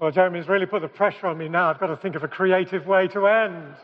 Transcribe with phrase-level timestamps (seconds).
[0.00, 1.70] Well, Jeremy's really put the pressure on me now.
[1.70, 3.74] I've got to think of a creative way to end.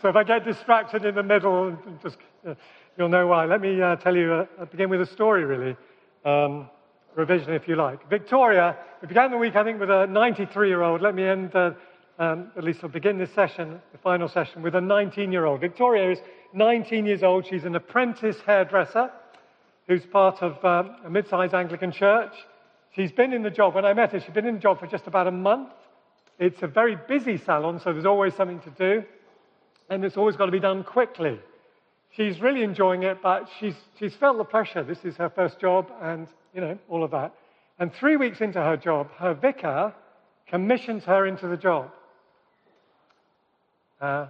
[0.00, 2.16] So if I get distracted in the middle, just
[2.48, 2.54] uh,
[2.96, 3.44] you'll know why.
[3.44, 5.76] Let me uh, tell you, uh, begin with a story, really.
[6.24, 6.70] Um,
[7.14, 8.08] revision, if you like.
[8.08, 11.02] Victoria, we began the week, I think, with a 93 year old.
[11.02, 11.72] Let me end, uh,
[12.18, 15.60] um, at least I'll begin this session, the final session, with a 19 year old.
[15.60, 16.18] Victoria is
[16.54, 17.46] 19 years old.
[17.46, 19.10] She's an apprentice hairdresser
[19.86, 22.32] who's part of um, a mid sized Anglican church.
[22.94, 24.86] She's been in the job, when I met her, she'd been in the job for
[24.86, 25.70] just about a month.
[26.38, 29.04] It's a very busy salon, so there's always something to do
[29.90, 31.38] and it's always got to be done quickly.
[32.16, 34.82] She's really enjoying it, but she's, she's felt the pressure.
[34.82, 37.34] This is her first job, and, you know, all of that.
[37.78, 39.92] And three weeks into her job, her vicar
[40.48, 41.90] commissions her into the job.
[44.00, 44.26] Uh,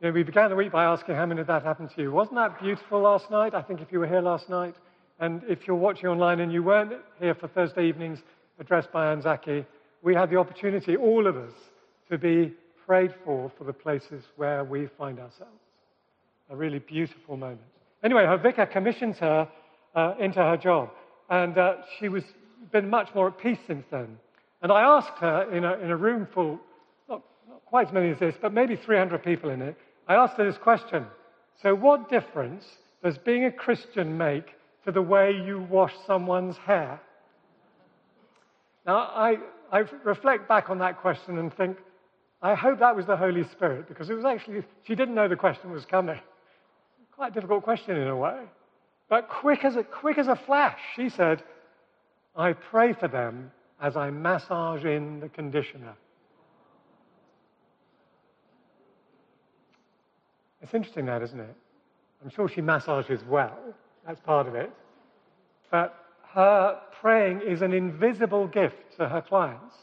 [0.00, 2.10] you know, we began the week by asking how many of that happened to you.
[2.10, 3.54] Wasn't that beautiful last night?
[3.54, 4.74] I think if you were here last night,
[5.20, 8.20] and if you're watching online and you weren't here for Thursday evenings
[8.58, 9.64] addressed by Anzaki,
[10.02, 11.52] we had the opportunity, all of us,
[12.10, 12.52] to be
[12.86, 15.52] prayed for for the places where we find ourselves.
[16.50, 17.60] A really beautiful moment.
[18.02, 19.48] Anyway, her vicar commissions her
[19.94, 20.90] uh, into her job,
[21.30, 22.22] and uh, she was
[22.72, 24.18] been much more at peace since then.
[24.62, 26.58] And I asked her in a, in a room full,
[27.08, 29.76] not, not quite as many as this, but maybe 300 people in it,
[30.08, 31.06] I asked her this question.
[31.62, 32.64] So, what difference
[33.02, 34.54] does being a Christian make
[34.84, 37.00] to the way you wash someone's hair?
[38.86, 39.38] Now, I,
[39.72, 41.78] I reflect back on that question and think,
[42.42, 45.36] I hope that was the Holy Spirit because it was actually, she didn't know the
[45.36, 46.20] question was coming.
[47.12, 48.40] Quite a difficult question in a way.
[49.08, 51.42] But quick as a, quick as a flash, she said,
[52.36, 55.94] I pray for them as I massage in the conditioner.
[60.60, 61.54] It's interesting that, isn't it?
[62.22, 63.58] I'm sure she massages well.
[64.06, 64.70] That's part of it.
[65.70, 65.94] But
[66.32, 69.74] her praying is an invisible gift to her clients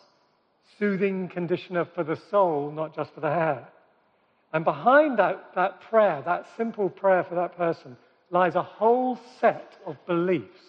[0.79, 3.67] soothing conditioner for the soul, not just for the hair.
[4.51, 7.95] And behind that, that prayer, that simple prayer for that person,
[8.31, 10.59] lies a whole set of beliefs.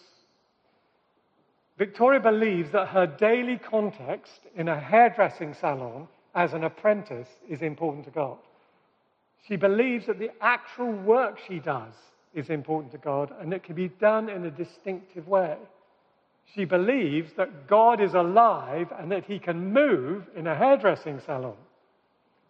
[1.79, 8.05] Victoria believes that her daily context in a hairdressing salon as an apprentice is important
[8.05, 8.37] to God.
[9.49, 11.95] She believes that the actual work she does
[12.34, 15.56] is important to God and it can be done in a distinctive way.
[16.54, 21.56] She believes that God is alive and that he can move in a hairdressing salon.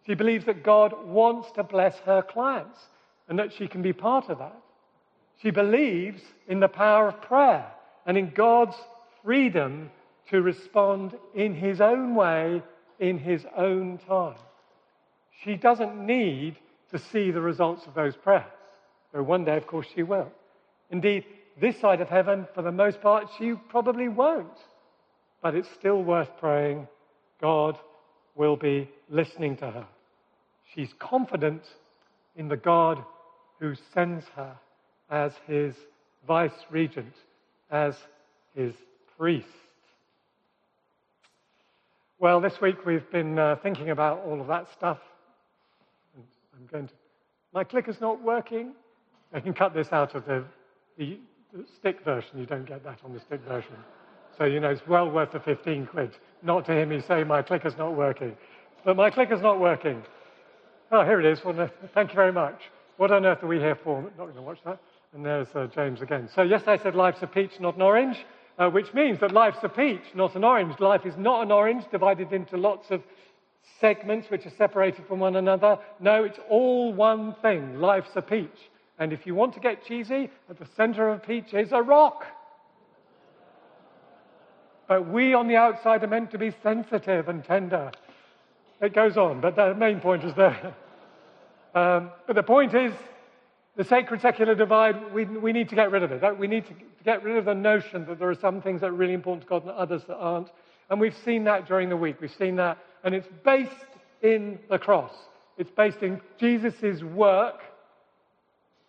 [0.05, 2.79] She believes that God wants to bless her clients
[3.29, 4.57] and that she can be part of that.
[5.41, 7.71] She believes in the power of prayer
[8.05, 8.75] and in God's
[9.23, 9.89] freedom
[10.29, 12.61] to respond in his own way,
[12.99, 14.35] in his own time.
[15.43, 16.57] She doesn't need
[16.91, 18.45] to see the results of those prayers,
[19.13, 20.31] though one day, of course, she will.
[20.89, 21.25] Indeed,
[21.61, 24.57] this side of heaven, for the most part, she probably won't.
[25.41, 26.87] But it's still worth praying.
[27.39, 27.77] God
[28.35, 29.87] will be listening to her.
[30.73, 31.63] She's confident
[32.35, 33.03] in the God
[33.59, 34.55] who sends her
[35.09, 35.75] as his
[36.27, 37.13] vice regent,
[37.69, 37.95] as
[38.55, 38.73] his
[39.17, 39.47] priest.
[42.19, 44.99] Well, this week we've been uh, thinking about all of that stuff.
[46.15, 46.23] And
[46.55, 46.93] I'm going to.
[47.53, 48.73] My clicker's not working.
[49.33, 50.43] I can cut this out of the,
[50.97, 51.17] the
[51.53, 53.75] the stick version, you don't get that on the stick version.
[54.37, 56.11] So, you know, it's well worth the 15 quid.
[56.41, 58.35] Not to hear me say my clicker's not working.
[58.83, 60.01] But my clicker's not working.
[60.91, 61.43] Oh, here it is.
[61.45, 62.59] Well, thank you very much.
[62.97, 64.01] What on earth are we here for?
[64.01, 64.79] Not going to watch that.
[65.13, 66.27] And there's uh, James again.
[66.35, 68.17] So, yes, I said life's a peach, not an orange,
[68.57, 70.79] uh, which means that life's a peach, not an orange.
[70.79, 73.03] Life is not an orange divided into lots of
[73.79, 75.77] segments which are separated from one another.
[75.99, 77.75] No, it's all one thing.
[77.75, 78.49] Life's a peach.
[78.99, 81.81] And if you want to get cheesy, at the center of a peach is a
[81.81, 82.25] rock.
[84.87, 87.91] But we on the outside are meant to be sensitive and tender.
[88.81, 90.75] It goes on, but the main point is there.
[91.75, 92.93] Um, but the point is,
[93.75, 96.37] the sacred secular divide, we, we need to get rid of it.
[96.37, 96.73] We need to
[97.03, 99.49] get rid of the notion that there are some things that are really important to
[99.49, 100.49] God and others that aren't.
[100.91, 102.21] And we've seen that during the week.
[102.21, 102.77] We've seen that.
[103.03, 103.71] And it's based
[104.21, 105.13] in the cross,
[105.57, 107.61] it's based in Jesus' work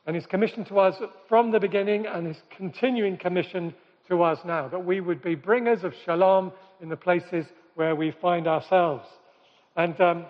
[0.07, 0.97] and his commission to us
[1.29, 3.75] from the beginning and his continuing commission
[4.09, 8.11] to us now, that we would be bringers of shalom in the places where we
[8.11, 9.07] find ourselves.
[9.77, 10.27] And um,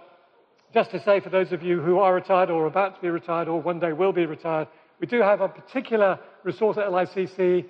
[0.73, 3.49] just to say, for those of you who are retired or about to be retired
[3.49, 4.69] or one day will be retired,
[5.01, 7.67] we do have a particular resource at LICC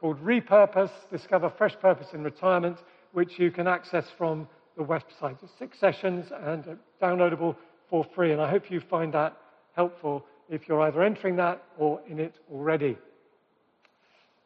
[0.00, 2.78] called Repurpose, Discover Fresh Purpose in Retirement,
[3.12, 5.36] which you can access from the website.
[5.42, 7.56] It's six sessions and downloadable
[7.88, 9.36] for free, and I hope you find that
[9.76, 12.96] helpful if you're either entering that or in it already.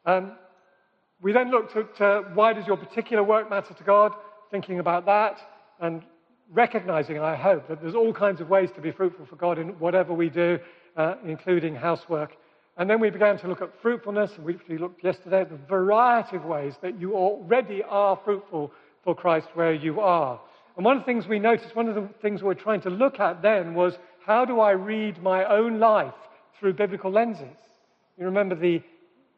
[0.05, 0.33] Um,
[1.21, 4.13] we then looked at uh, why does your particular work matter to God,
[4.51, 5.37] thinking about that,
[5.79, 6.01] and
[6.51, 9.69] recognizing, I hope, that there's all kinds of ways to be fruitful for God in
[9.79, 10.59] whatever we do,
[10.95, 12.37] uh, including housework.
[12.77, 16.37] And then we began to look at fruitfulness, and we looked yesterday at the variety
[16.37, 18.71] of ways that you already are fruitful
[19.03, 20.39] for Christ where you are.
[20.77, 22.89] And one of the things we noticed, one of the things we were trying to
[22.89, 23.97] look at then was
[24.29, 26.13] how do I read my own life
[26.59, 27.47] through biblical lenses?
[28.15, 28.79] You remember the,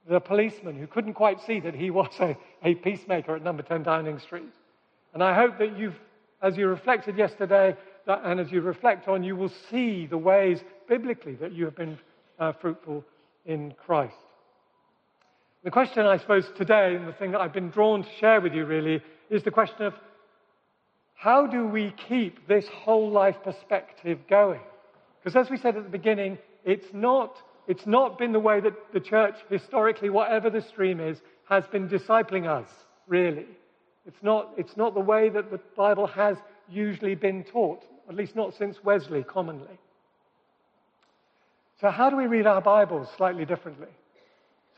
[0.06, 3.84] the policeman who couldn't quite see that he was a, a peacemaker at number 10
[3.84, 4.52] Downing Street.
[5.14, 5.96] And I hope that you've,
[6.42, 10.60] as you reflected yesterday, that, and as you reflect on, you will see the ways
[10.90, 11.98] biblically that you have been
[12.38, 13.06] uh, fruitful
[13.46, 14.18] in Christ.
[15.64, 18.54] The question, I suppose, today, and the thing that I've been drawn to share with
[18.54, 19.94] you really, is the question of
[21.14, 24.60] how do we keep this whole life perspective going?
[25.24, 27.38] Because as we said at the beginning, it's not,
[27.68, 31.88] it's not been the way that the church, historically, whatever the stream is, has been
[31.88, 32.70] discipling us,
[33.08, 33.46] really.
[34.08, 36.38] It's not, it's not the way that the Bible has
[36.70, 39.80] usually been taught, at least not since Wesley, commonly.
[41.80, 43.90] So, how do we read our Bibles slightly differently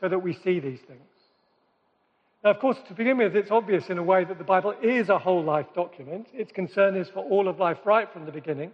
[0.00, 1.00] so that we see these things?
[2.42, 5.08] Now, of course, to begin with, it's obvious in a way that the Bible is
[5.08, 6.28] a whole life document.
[6.34, 8.72] Its concern is for all of life right from the beginning.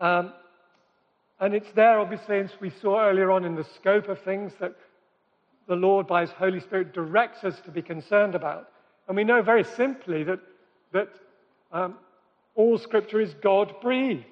[0.00, 0.32] Um,
[1.40, 4.74] and it's there, obviously, as we saw earlier on in the scope of things that
[5.68, 8.70] the Lord, by His Holy Spirit, directs us to be concerned about.
[9.06, 10.40] And we know very simply that,
[10.92, 11.08] that
[11.72, 11.94] um,
[12.54, 14.24] all Scripture is God breathed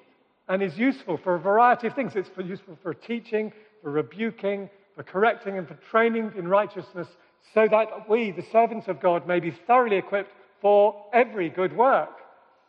[0.49, 2.15] and is useful for a variety of things.
[2.15, 7.07] It's for useful for teaching, for rebuking, for correcting, and for training in righteousness,
[7.53, 10.31] so that we, the servants of God, may be thoroughly equipped
[10.61, 12.09] for every good work.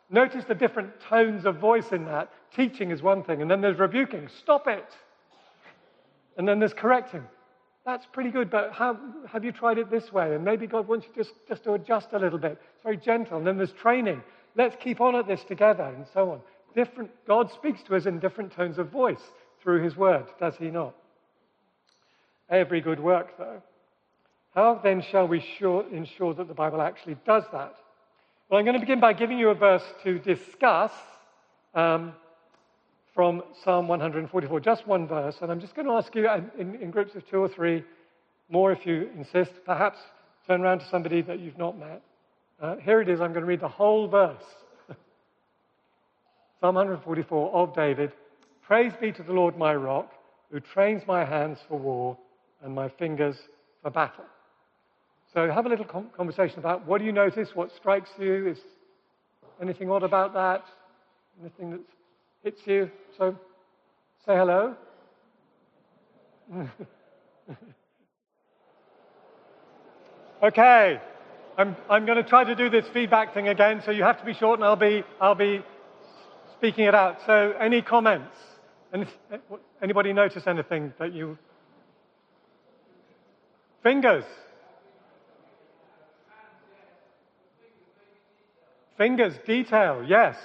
[0.09, 2.31] Notice the different tones of voice in that.
[2.55, 4.27] Teaching is one thing, and then there's rebuking.
[4.39, 4.85] Stop it.
[6.37, 7.23] And then there's correcting.
[7.85, 8.97] That's pretty good, but how,
[9.31, 10.35] have you tried it this way?
[10.35, 12.59] And maybe God wants you just, just to adjust a little bit.
[12.73, 13.37] It's very gentle.
[13.37, 14.21] And then there's training.
[14.55, 16.41] Let's keep on at this together, and so on
[16.75, 19.21] different, God speaks to us in different tones of voice
[19.61, 20.95] through his word, does he not?
[22.49, 23.61] Every good work, though.
[24.55, 27.75] How then shall we sure, ensure that the Bible actually does that?
[28.49, 30.91] Well, I'm going to begin by giving you a verse to discuss
[31.75, 32.13] um,
[33.13, 35.35] from Psalm 144, just one verse.
[35.41, 36.27] And I'm just going to ask you
[36.57, 37.83] in, in groups of two or three,
[38.49, 39.97] more if you insist, perhaps
[40.47, 42.01] turn around to somebody that you've not met.
[42.61, 43.21] Uh, here it is.
[43.21, 44.43] I'm going to read the whole verse.
[46.59, 48.11] Psalm 144 of David
[48.69, 50.11] Praise be to the Lord my rock,
[50.51, 52.15] who trains my hands for war
[52.63, 53.35] and my fingers
[53.81, 54.25] for battle.
[55.33, 55.85] So have a little
[56.15, 58.59] conversation about what do you notice, what strikes you, is
[59.59, 60.65] anything odd about that,
[61.41, 61.79] anything that
[62.43, 62.89] hits you.
[63.17, 63.35] So
[64.25, 64.75] say hello.
[70.43, 70.99] okay,
[71.57, 74.25] I'm, I'm going to try to do this feedback thing again, so you have to
[74.25, 75.61] be short and I'll be, I'll be
[76.57, 77.19] speaking it out.
[77.25, 78.35] So, any comments?
[79.81, 81.37] Anybody notice anything that you.
[83.83, 84.23] Fingers.
[88.97, 90.35] Fingers, detail, yes.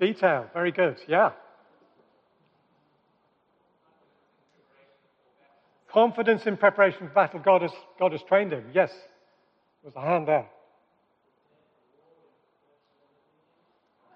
[0.00, 1.30] Detail, very good, yeah.
[5.92, 8.90] Confidence in preparation for battle, God has, God has trained him, yes.
[9.82, 10.46] There's a hand there.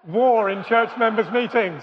[0.07, 1.81] war in church members' meetings.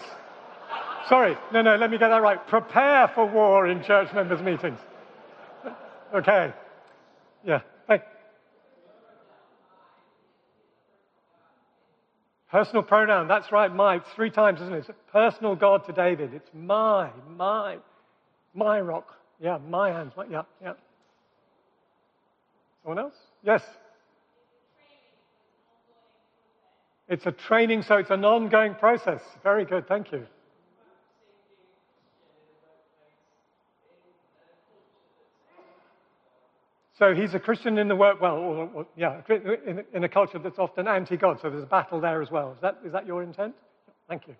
[1.08, 2.44] Sorry, no, no, let me get that right.
[2.46, 4.78] Prepare for war in church members' meetings.
[6.14, 6.52] Okay.
[7.44, 7.60] Yeah.
[12.50, 14.00] Personal pronoun, that's right, my.
[14.16, 14.78] Three times, isn't it?
[14.88, 16.34] It's personal God to David.
[16.34, 17.78] It's my, my,
[18.54, 19.14] my rock.
[19.40, 20.12] Yeah, my hands.
[20.16, 20.72] My, yeah, yeah.
[22.82, 23.14] Someone else?
[23.44, 23.62] Yes.
[27.08, 29.20] It's a training, so it's an ongoing process.
[29.42, 30.26] Very good, thank you.
[37.00, 40.38] So he's a Christian in the work, well, or, or, yeah, in, in, a culture
[40.38, 41.38] that's often anti-God.
[41.40, 42.52] So there's a battle there as well.
[42.52, 43.54] Is that, is that your intent?
[44.06, 44.36] Thank you.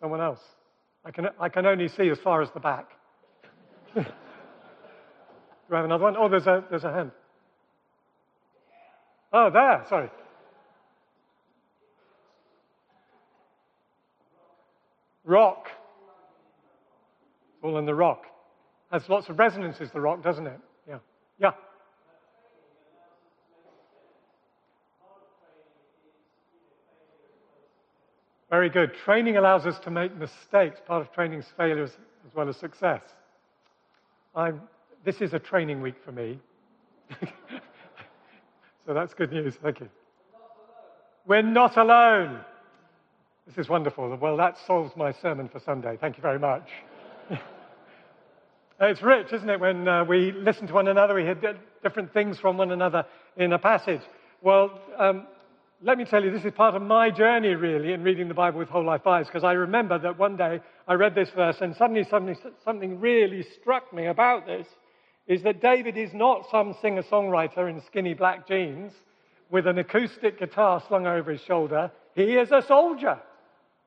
[0.00, 0.38] Someone else.
[1.04, 2.90] I can, I can only see as far as the back.
[3.96, 4.04] Do
[5.68, 6.16] we have another one?
[6.16, 7.10] Oh, there's a, there's a hand.
[9.32, 10.10] Oh, there, sorry.
[15.24, 15.66] Rock.
[17.64, 18.26] All in the rock.
[18.92, 20.60] Has lots of resonances, the rock, doesn't it?
[21.38, 21.52] Yeah.
[28.50, 28.92] Very good.
[29.04, 30.80] Training allows us to make mistakes.
[30.86, 31.90] Part of training is failures
[32.26, 33.02] as well as success.
[34.34, 34.60] I'm,
[35.04, 36.38] this is a training week for me.
[38.86, 39.54] so that's good news.
[39.62, 39.88] Thank you.
[41.26, 42.40] We're not alone.
[43.46, 44.16] This is wonderful.
[44.16, 45.96] Well, that solves my sermon for Sunday.
[46.00, 46.68] Thank you very much.
[48.80, 52.38] it's rich, isn't it, when uh, we listen to one another, we hear different things
[52.38, 53.06] from one another
[53.36, 54.02] in a passage.
[54.42, 55.26] Well, um,
[55.82, 58.58] let me tell you, this is part of my journey, really, in reading the Bible
[58.58, 61.74] with whole life eyes, because I remember that one day I read this verse, and
[61.76, 64.66] suddenly, suddenly something really struck me about this
[65.26, 68.92] is that David is not some singer songwriter in skinny black jeans
[69.50, 71.90] with an acoustic guitar slung over his shoulder.
[72.14, 73.18] He is a soldier.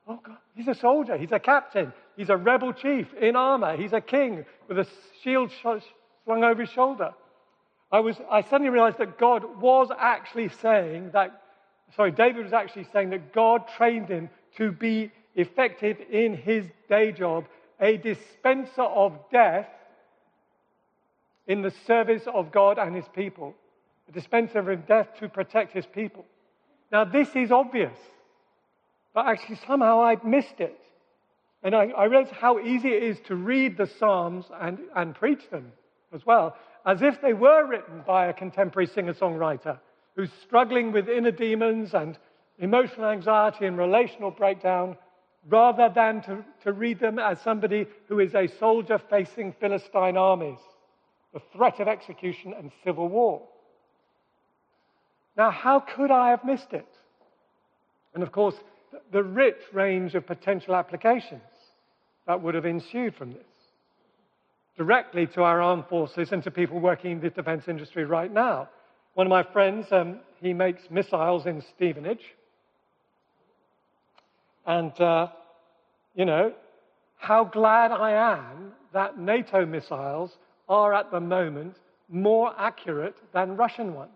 [0.06, 1.16] Oh, God, he's a soldier.
[1.16, 1.92] He's a captain.
[2.20, 3.78] He's a rebel chief in armor.
[3.78, 4.86] He's a king with a
[5.22, 7.14] shield slung over his shoulder.
[7.90, 11.40] I, was, I suddenly realized that God was actually saying that
[11.96, 17.10] sorry, David was actually saying that God trained him to be effective in his day
[17.10, 17.46] job,
[17.80, 19.70] a dispenser of death
[21.46, 23.54] in the service of God and his people,
[24.10, 26.26] a dispenser of death to protect his people.
[26.92, 27.96] Now, this is obvious,
[29.14, 30.78] but actually, somehow I'd missed it.
[31.62, 35.48] And I, I realized how easy it is to read the Psalms and, and preach
[35.50, 35.72] them
[36.12, 39.78] as well, as if they were written by a contemporary singer songwriter
[40.16, 42.18] who's struggling with inner demons and
[42.58, 44.96] emotional anxiety and relational breakdown,
[45.48, 50.58] rather than to, to read them as somebody who is a soldier facing Philistine armies,
[51.32, 53.42] the threat of execution and civil war.
[55.36, 56.88] Now, how could I have missed it?
[58.14, 58.56] And of course,
[59.12, 61.42] the rich range of potential applications
[62.26, 63.42] that would have ensued from this
[64.76, 68.68] directly to our armed forces and to people working in the defense industry right now.
[69.12, 72.24] One of my friends, um, he makes missiles in Stevenage.
[74.66, 75.28] And, uh,
[76.14, 76.54] you know,
[77.18, 81.76] how glad I am that NATO missiles are at the moment
[82.08, 84.12] more accurate than Russian ones.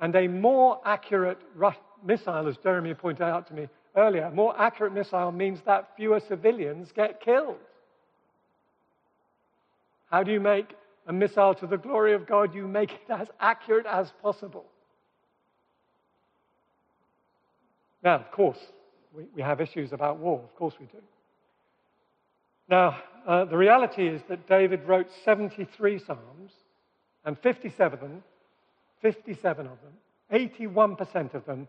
[0.00, 1.72] And a more accurate Ru-
[2.04, 6.20] missile, as Jeremy pointed out to me earlier, a more accurate missile means that fewer
[6.20, 7.56] civilians get killed.
[10.10, 10.74] How do you make
[11.10, 14.64] a missile to the glory of God, you make it as accurate as possible.
[18.02, 18.58] Now, of course,
[19.12, 20.40] we, we have issues about war.
[20.40, 20.98] Of course we do.
[22.68, 26.52] Now, uh, the reality is that David wrote 73 Psalms,
[27.24, 28.22] and 57 of them,
[29.02, 31.66] 57 of them, 81% of them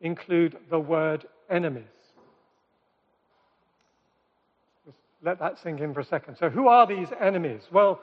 [0.00, 1.84] include the word enemies.
[4.84, 6.36] Just let that sink in for a second.
[6.36, 7.62] So, who are these enemies?
[7.72, 8.00] Well,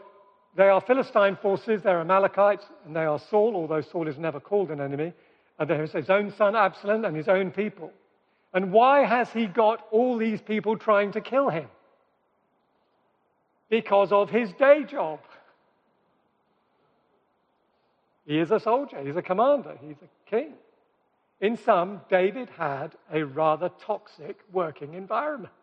[0.56, 4.70] they are Philistine forces, they're Amalekites, and they are Saul, although Saul is never called
[4.70, 5.14] an enemy.
[5.60, 7.92] And there's his own son Absalom and his own people.
[8.54, 11.68] And why has he got all these people trying to kill him?
[13.70, 15.20] Because of his day job.
[18.26, 20.54] He is a soldier, he's a commander, he's a king.
[21.42, 25.54] In sum, David had a rather toxic working environment.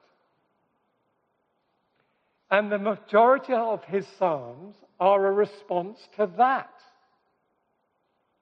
[2.51, 6.75] And the majority of his psalms are a response to that.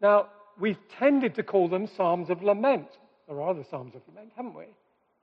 [0.01, 2.89] Now, we've tended to call them psalms of lament.
[3.29, 4.65] There are other psalms of lament, haven't we?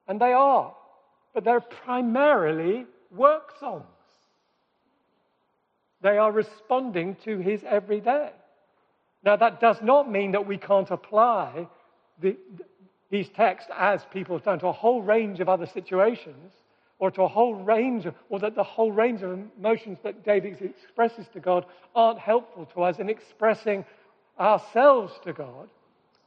[0.07, 0.73] And they are.
[1.33, 3.83] But they're primarily work songs.
[6.01, 8.29] They are responding to his everyday.
[9.23, 11.67] Now, that does not mean that we can't apply
[12.19, 12.37] the,
[13.09, 16.53] these texts as people have done to a whole range of other situations
[16.99, 20.61] or to a whole range, of, or that the whole range of emotions that David
[20.61, 23.83] expresses to God aren't helpful to us in expressing
[24.39, 25.67] ourselves to God.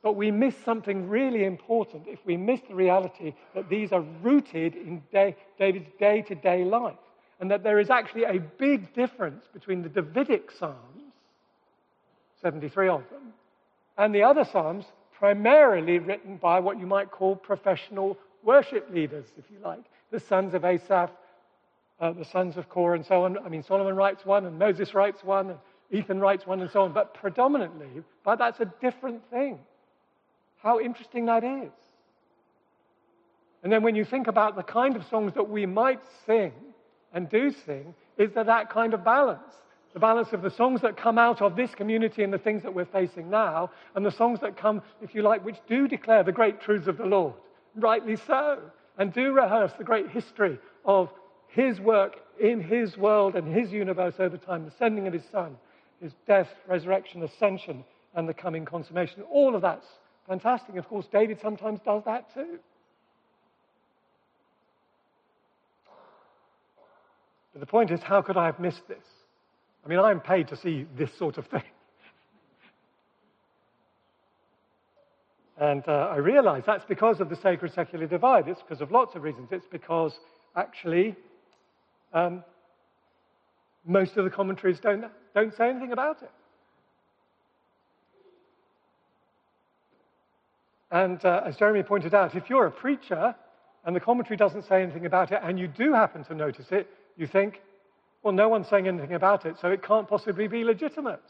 [0.03, 4.77] But we miss something really important if we miss the reality that these are rooted
[4.77, 6.97] in day, David's day to day life.
[7.41, 11.13] And that there is actually a big difference between the Davidic Psalms,
[12.43, 13.33] 73 of them,
[13.97, 14.85] and the other Psalms,
[15.19, 20.55] primarily written by what you might call professional worship leaders, if you like the sons
[20.55, 21.11] of Asaph,
[22.01, 23.37] uh, the sons of Korah, and so on.
[23.39, 25.59] I mean, Solomon writes one, and Moses writes one, and
[25.91, 26.93] Ethan writes one, and so on.
[26.93, 27.89] But predominantly,
[28.25, 29.59] but that's a different thing.
[30.63, 31.73] How interesting that is.
[33.63, 36.53] And then when you think about the kind of songs that we might sing
[37.13, 39.55] and do sing, is there that kind of balance?
[39.95, 42.75] The balance of the songs that come out of this community and the things that
[42.75, 46.33] we're facing now, and the songs that come, if you like, which do declare the
[46.33, 47.35] great truths of the Lord.
[47.75, 48.61] Rightly so
[48.99, 51.11] and do rehearse the great history of
[51.47, 55.57] his work in his world and his universe over time, the sending of his son,
[56.03, 59.23] his death, resurrection, ascension, and the coming consummation.
[59.31, 59.87] All of that's
[60.27, 60.77] fantastic.
[60.77, 62.59] Of course, David sometimes does that too.
[67.53, 69.05] But the point is, how could I have missed this?
[69.89, 71.63] I mean, I'm paid to see this sort of thing.
[75.61, 78.47] And uh, I realize that's because of the sacred secular divide.
[78.47, 79.49] It's because of lots of reasons.
[79.51, 80.17] It's because
[80.55, 81.17] actually
[82.13, 82.45] um,
[83.85, 86.31] most of the commentaries don't, don't say anything about it.
[90.93, 93.35] And uh, as Jeremy pointed out, if you're a preacher
[93.85, 96.89] and the commentary doesn't say anything about it and you do happen to notice it,
[97.17, 97.61] you think,
[98.23, 101.23] well, no one's saying anything about it, so it can't possibly be legitimate.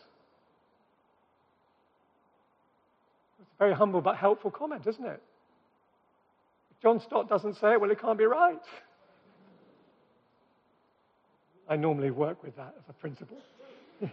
[3.40, 5.22] It's a very humble but helpful comment, isn't it?
[6.70, 8.62] If John Stott doesn't say it, well, it can't be right.
[11.68, 13.36] I normally work with that as a principle.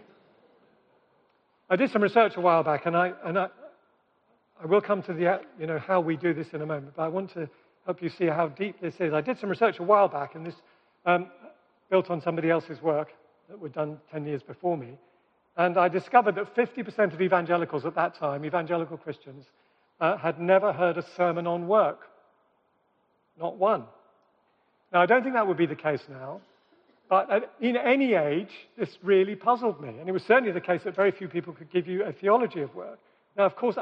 [1.70, 3.48] I did some research a while back, and I, and I,
[4.62, 7.03] I will come to the, you know, how we do this in a moment, but
[7.03, 7.48] I want to
[7.86, 9.13] help you see how deep this is.
[9.13, 10.55] I did some research a while back, and this
[11.05, 11.27] um,
[11.89, 13.10] built on somebody else's work
[13.50, 14.98] that was done 10 years before me.
[15.58, 19.46] And I discovered that 50% of evangelicals at that time, evangelical Christians,
[20.01, 22.01] uh, had never heard a sermon on work.
[23.39, 23.86] Not one.
[24.92, 26.42] Now, I don't think that would be the case now.
[27.08, 29.89] But in any age, this really puzzled me.
[29.89, 32.62] And it was certainly the case that very few people could give you a theology
[32.62, 33.00] of work.
[33.38, 33.77] Now, of course,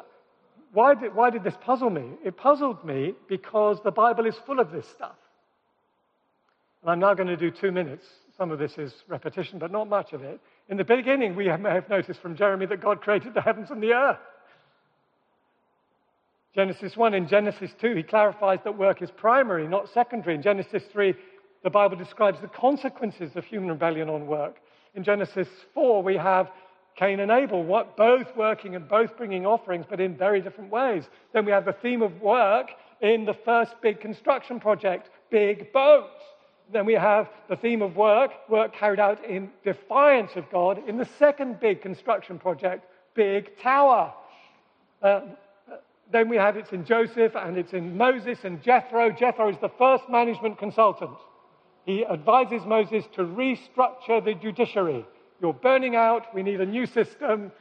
[0.73, 2.03] why did, why did this puzzle me?
[2.23, 5.15] It puzzled me because the Bible is full of this stuff.
[6.83, 8.05] And I'm now going to do two minutes.
[8.37, 10.39] Some of this is repetition, but not much of it.
[10.67, 13.81] In the beginning, we may have noticed from Jeremy that God created the heavens and
[13.81, 14.17] the earth.
[16.53, 20.35] Genesis 1 and Genesis 2, he clarifies that work is primary, not secondary.
[20.35, 21.15] In Genesis 3,
[21.63, 24.57] the Bible describes the consequences of human rebellion on work.
[24.93, 26.51] In Genesis 4, we have
[26.95, 31.05] Cain and Abel, what, both working and both bringing offerings, but in very different ways.
[31.33, 32.67] Then we have the theme of work
[33.01, 36.21] in the first big construction project, big boats.
[36.73, 40.97] Then we have the theme of work, work carried out in defiance of God in
[40.97, 44.11] the second big construction project, big tower.
[45.01, 45.21] Uh,
[46.11, 49.11] then we have it's in Joseph and it's in Moses and Jethro.
[49.11, 51.17] Jethro is the first management consultant.
[51.85, 55.05] He advises Moses to restructure the judiciary.
[55.41, 57.51] You're burning out, we need a new system.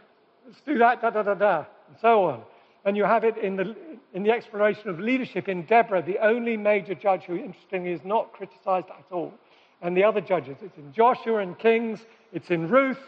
[0.46, 2.42] Let's do that, da da da da, and so on.
[2.85, 3.77] And you have it in the,
[4.12, 8.33] in the exploration of leadership in Deborah, the only major judge who, interestingly, is not
[8.33, 9.33] criticized at all.
[9.81, 10.57] And the other judges.
[10.62, 12.01] It's in Joshua and Kings,
[12.33, 13.01] it's in Ruth.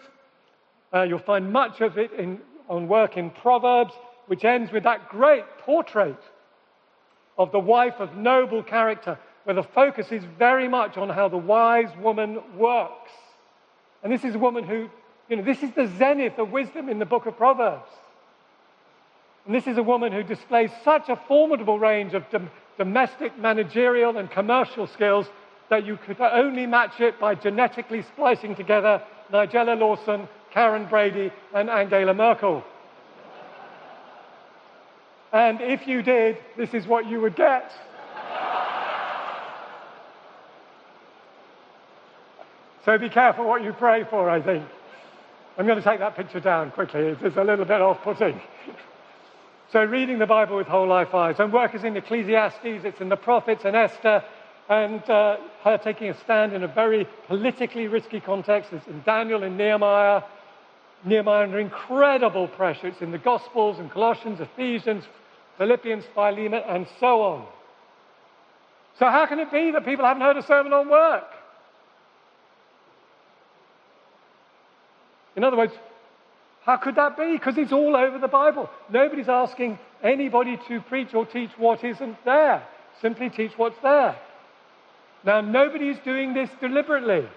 [0.92, 3.94] Uh, you'll find much of it in, on work in Proverbs,
[4.26, 6.18] which ends with that great portrait
[7.36, 11.36] of the wife of noble character where the focus is very much on how the
[11.36, 13.10] wise woman works.
[14.02, 14.88] And this is a woman who,
[15.28, 17.90] you know, this is the zenith of wisdom in the book of Proverbs.
[19.46, 24.16] And this is a woman who displays such a formidable range of dom- domestic, managerial,
[24.16, 25.26] and commercial skills
[25.68, 31.68] that you could only match it by genetically splicing together Nigella Lawson, Karren Brady, and
[31.68, 32.64] Angela Merkel.
[35.32, 37.72] And if you did, this is what you would get.
[42.84, 44.64] So be careful what you pray for, I think.
[45.56, 47.16] I'm going to take that picture down quickly.
[47.20, 48.40] It's a little bit off putting.
[49.72, 51.36] So, reading the Bible with whole life eyes.
[51.38, 54.22] And work is in Ecclesiastes, it's in the prophets and Esther,
[54.68, 58.72] and uh, her taking a stand in a very politically risky context.
[58.72, 60.22] It's in Daniel and Nehemiah.
[61.04, 62.88] Nehemiah under incredible pressure.
[62.88, 65.04] It's in the Gospels and Colossians, Ephesians,
[65.58, 67.46] Philippians, Philemon, and so on.
[68.98, 71.24] So, how can it be that people haven't heard a sermon on work?
[75.36, 75.72] In other words,
[76.64, 77.32] how could that be?
[77.32, 78.70] Because it's all over the Bible.
[78.90, 82.66] Nobody's asking anybody to preach or teach what isn't there.
[83.02, 84.16] Simply teach what's there.
[85.24, 87.28] Now, nobody's doing this deliberately.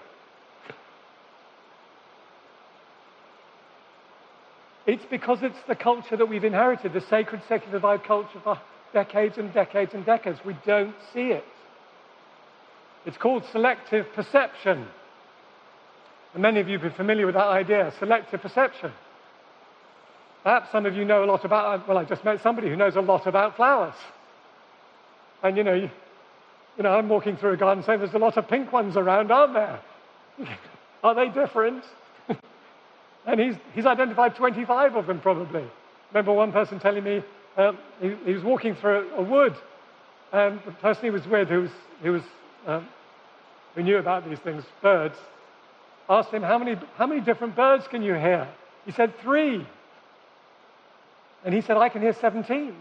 [4.86, 8.58] It's because it's the culture that we've inherited, the sacred secular divide culture for
[8.94, 10.38] decades and decades and decades.
[10.46, 11.44] We don't see it.
[13.04, 14.86] It's called selective perception.
[16.32, 18.92] And many of you have been familiar with that idea, selective perception.
[20.48, 22.96] Perhaps some of you know a lot about, well, I just met somebody who knows
[22.96, 23.92] a lot about flowers.
[25.42, 25.90] And you know, you,
[26.78, 29.30] you know, I'm walking through a garden saying there's a lot of pink ones around,
[29.30, 29.78] aren't there?
[31.04, 31.84] Are they different?
[33.26, 35.66] and he's, he's identified 25 of them probably.
[36.12, 37.22] Remember one person telling me
[37.58, 39.54] um, he, he, was walking through a, a wood,
[40.32, 41.70] and the person he was with, who, was,
[42.02, 42.22] who, was,
[42.66, 42.88] um,
[43.74, 45.18] who knew about these things, birds,
[46.08, 48.48] asked him, how many, how many different birds can you hear?
[48.86, 49.66] He said, Three.
[51.44, 52.74] And he said, I can hear 17.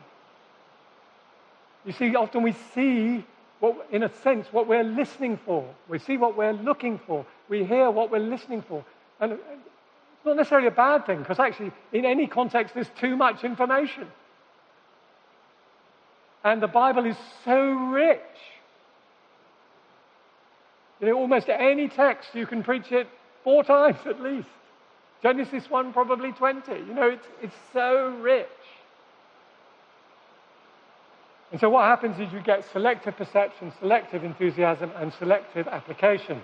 [1.86, 3.26] You see, often we see,
[3.60, 5.65] what, in a sense, what we're listening for.
[5.88, 7.26] We see what we're looking for.
[7.50, 8.84] We hear what we're listening for.
[9.20, 13.15] And uh, it's not necessarily a bad thing, because actually, in any context, there's too
[13.15, 14.08] much information.
[16.43, 18.20] And the Bible is so rich.
[21.00, 23.08] You know, almost any text, you can preach it
[23.43, 24.48] four times at least.
[25.23, 26.71] Genesis 1, probably 20.
[26.71, 28.47] You know, it's, it's so rich.
[31.51, 36.41] And so what happens is you get selective perception, selective enthusiasm, and selective application.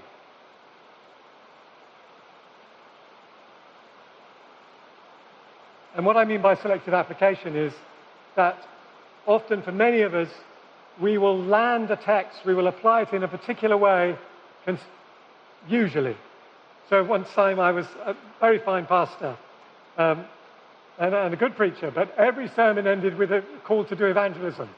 [5.96, 7.74] And what I mean by selective application is
[8.36, 8.58] that
[9.28, 10.30] often for many of us,
[11.02, 14.16] we will land a text, we will apply it in a particular way,
[15.68, 16.16] usually.
[16.90, 19.38] So one time I was a very fine pastor
[19.98, 20.26] um,
[21.00, 24.70] and, and a good preacher, but every sermon ended with a call to do evangelism.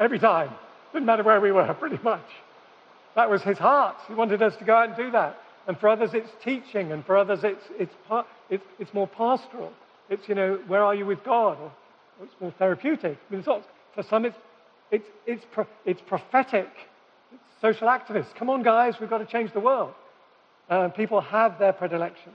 [0.00, 0.50] Every time.
[0.92, 2.24] Didn't matter where we were, pretty much.
[3.14, 3.96] That was his heart.
[4.08, 5.38] He wanted us to go out and do that.
[5.68, 7.94] And for others, it's teaching, and for others, it's, it's,
[8.50, 9.72] it's, it's more pastoral.
[10.08, 11.58] It's, you know, where are you with God?
[11.60, 11.72] Or,
[12.18, 13.18] or it's more therapeutic.
[13.30, 14.36] I mean, not, for some, it's,
[14.90, 16.68] it's, it's, pro, it's prophetic.
[17.32, 18.34] It's social activists.
[18.34, 19.92] Come on, guys, we've got to change the world.
[20.72, 22.34] Uh, people have their predilections.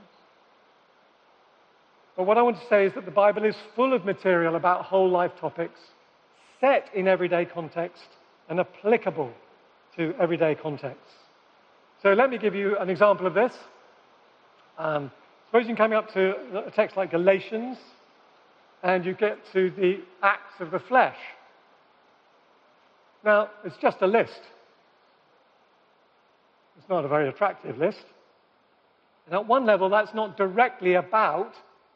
[2.16, 4.86] But what I want to say is that the Bible is full of material about
[4.86, 5.80] whole life topics
[6.62, 8.04] set in everyday context
[8.48, 9.34] and applicable
[9.96, 11.14] to everyday contexts.
[12.04, 13.54] So let me give you an example of this.
[14.78, 15.10] Um,
[15.48, 16.36] suppose you're coming up to
[16.68, 17.80] a text like Galatians
[18.84, 21.18] and you get to the acts of the flesh.
[23.26, 24.42] Now, it's just a list.
[26.78, 28.06] It's not a very attractive list.
[29.28, 31.54] And at one level, that's not directly about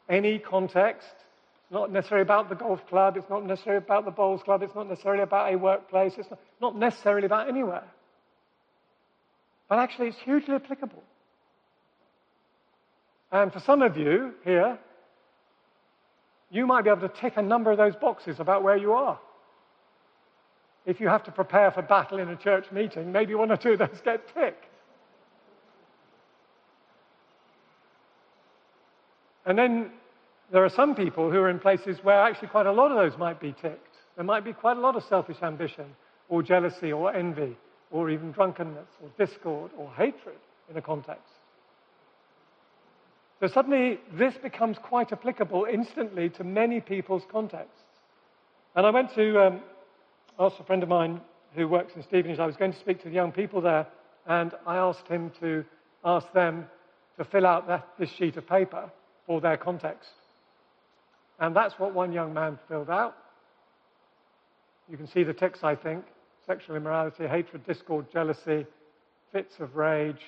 [0.08, 1.08] any context
[1.64, 3.16] It's not necessarily about the golf club.
[3.16, 4.62] It's not necessarily about the bowls club.
[4.62, 6.12] It's not necessarily about a workplace.
[6.18, 7.88] It's not, not necessarily about anywhere.
[9.68, 11.02] But actually, it's hugely applicable.
[13.30, 14.78] And for some of you here,
[16.50, 19.18] you might be able to tick a number of those boxes about where you are.
[20.84, 23.72] If you have to prepare for battle in a church meeting, maybe one or two
[23.72, 24.66] of those get ticked.
[29.46, 29.90] And then
[30.52, 33.18] there are some people who are in places where actually quite a lot of those
[33.18, 33.96] might be ticked.
[34.16, 35.86] There might be quite a lot of selfish ambition,
[36.28, 37.56] or jealousy, or envy,
[37.90, 40.36] or even drunkenness, or discord, or hatred
[40.70, 41.32] in a context.
[43.40, 47.82] So suddenly, this becomes quite applicable instantly to many people's contexts.
[48.76, 49.60] And I went to um,
[50.38, 51.20] ask a friend of mine
[51.54, 53.86] who works in Stevenage, I was going to speak to the young people there,
[54.26, 55.64] and I asked him to
[56.04, 56.66] ask them
[57.18, 58.90] to fill out that, this sheet of paper
[59.32, 60.10] for their context.
[61.40, 63.16] And that's what one young man filled out.
[64.90, 66.04] You can see the ticks, I think
[66.46, 68.66] sexual immorality, hatred, discord, jealousy,
[69.32, 70.20] fits of rage,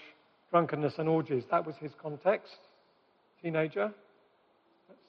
[0.51, 1.43] drunkenness, and orgies.
[1.51, 2.57] That was his context.
[3.43, 3.93] Teenager.
[4.89, 5.01] That's,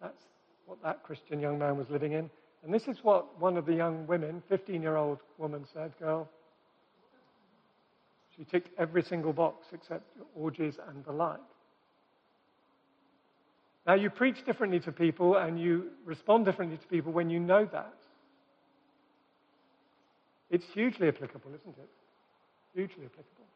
[0.00, 0.24] that's
[0.66, 2.30] what that Christian young man was living in.
[2.64, 6.28] And this is what one of the young women, 15 year old woman, said, girl.
[8.36, 11.38] She ticked every single box except orgies and the like.
[13.86, 17.64] Now, you preach differently to people and you respond differently to people when you know
[17.72, 17.94] that.
[20.50, 21.88] It's hugely applicable, isn't it?
[22.74, 23.46] Hugely applicable.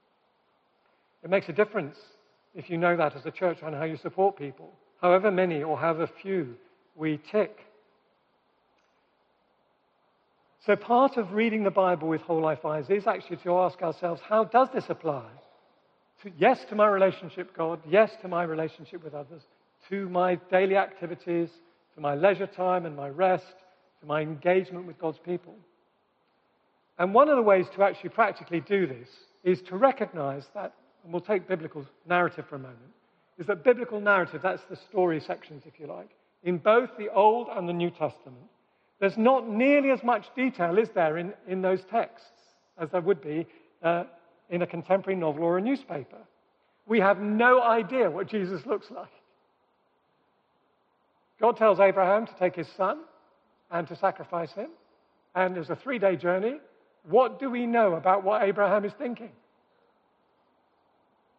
[1.23, 1.97] It makes a difference
[2.55, 5.77] if you know that as a church on how you support people, however many or
[5.77, 6.55] however few
[6.95, 7.59] we tick.
[10.65, 14.23] So, part of reading the Bible with whole life eyes is actually to ask ourselves
[14.27, 15.27] how does this apply?
[16.23, 19.43] To, yes, to my relationship God, yes, to my relationship with others,
[19.89, 21.49] to my daily activities,
[21.95, 23.55] to my leisure time and my rest,
[24.01, 25.55] to my engagement with God's people.
[26.99, 29.09] And one of the ways to actually practically do this
[29.43, 32.79] is to recognize that, and we'll take biblical narrative for a moment,
[33.39, 36.11] is that biblical narrative, that's the story sections, if you like,
[36.45, 38.37] in both the Old and the New Testament,
[39.01, 42.31] there's not nearly as much detail, is there, in, in those texts
[42.79, 43.47] as there would be
[43.83, 44.05] uh,
[44.51, 46.19] in a contemporary novel or a newspaper.
[46.87, 49.09] We have no idea what Jesus looks like.
[51.41, 53.01] God tells Abraham to take his son
[53.71, 54.71] and to sacrifice him.
[55.35, 56.59] And there's a three day journey.
[57.09, 59.31] What do we know about what Abraham is thinking?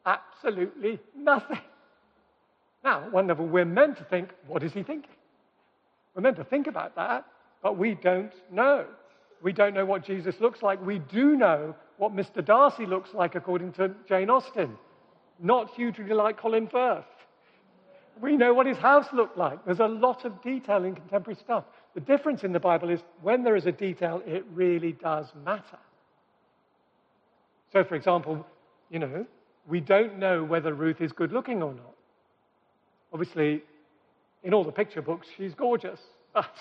[0.05, 1.60] Absolutely nothing.
[2.84, 5.10] Now, one level, we're meant to think, what is he thinking?
[6.13, 7.25] We're meant to think about that,
[7.63, 8.86] but we don't know.
[9.41, 10.86] We don't know what Jesus looks like.
[10.86, 12.45] We do know what Mr.
[12.45, 14.77] Darcy looks like, according to Jane Austen.
[15.39, 17.05] Not hugely like Colin Firth.
[18.21, 19.63] We know what his house looked like.
[19.65, 21.65] There's a lot of detail in contemporary stuff.
[21.95, 25.80] The difference in the Bible is when there is a detail, it really does matter.
[27.73, 28.45] So, for example,
[28.89, 29.25] you know,
[29.67, 31.95] we don't know whether Ruth is good looking or not.
[33.12, 33.63] Obviously,
[34.43, 35.99] in all the picture books, she's gorgeous.
[36.34, 36.51] But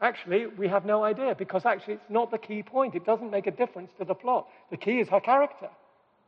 [0.00, 2.94] actually, we have no idea because actually it's not the key point.
[2.94, 4.48] It doesn't make a difference to the plot.
[4.70, 5.68] The key is her character.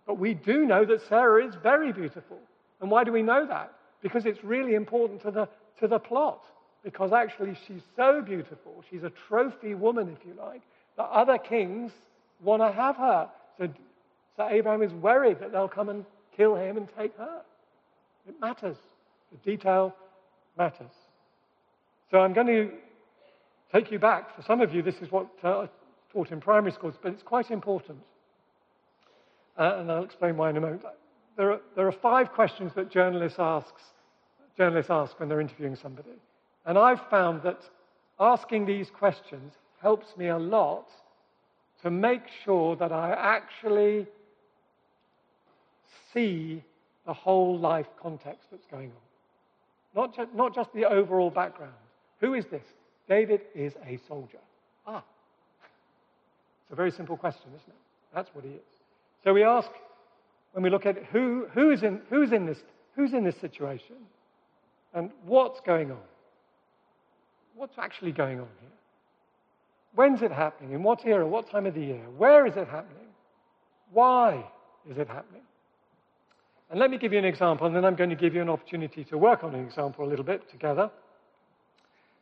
[0.07, 2.39] But we do know that Sarah is very beautiful.
[2.81, 3.73] And why do we know that?
[4.03, 5.49] Because it's really important to the,
[5.81, 6.43] to the plot.
[6.83, 8.83] Because actually, she's so beautiful.
[8.91, 10.63] She's a trophy woman, if you like,
[10.97, 11.93] that other kings
[12.43, 13.29] want to have her.
[13.59, 13.69] So,
[14.37, 16.05] so Abraham is worried that they'll come and
[16.37, 17.43] kill him and take her.
[18.27, 18.77] It matters.
[19.31, 19.95] The detail
[20.57, 20.91] matters.
[22.11, 22.71] So I'm going to
[23.73, 24.35] take you back.
[24.35, 25.69] For some of you, this is what uh, I
[26.13, 27.99] taught in primary schools, but it's quite important.
[29.59, 30.83] Uh, and I'll explain why in a moment.
[31.41, 33.81] There are, there are five questions that journalists, asks,
[34.59, 36.11] journalists ask when they're interviewing somebody.
[36.67, 37.63] And I've found that
[38.21, 40.91] asking these questions helps me a lot
[41.83, 44.07] to make sure that I actually
[46.13, 46.63] see
[47.07, 50.03] the whole life context that's going on.
[50.03, 51.73] Not, ju- not just the overall background.
[52.21, 52.67] Who is this?
[53.09, 54.45] David is a soldier.
[54.87, 55.03] Ah.
[56.65, 57.81] It's a very simple question, isn't it?
[58.15, 58.61] That's what he is.
[59.25, 59.71] So we ask,
[60.53, 62.59] when we look at who, who is in, who's, in this,
[62.97, 63.97] who's in this situation
[64.95, 65.99] and what's going on?
[67.55, 68.71] What's actually going on here?
[69.95, 70.73] When's it happening?
[70.73, 71.27] In what era?
[71.27, 72.05] What time of the year?
[72.17, 73.09] Where is it happening?
[73.93, 74.45] Why
[74.89, 75.43] is it happening?
[76.71, 78.49] And let me give you an example, and then I'm going to give you an
[78.49, 80.89] opportunity to work on an example a little bit together.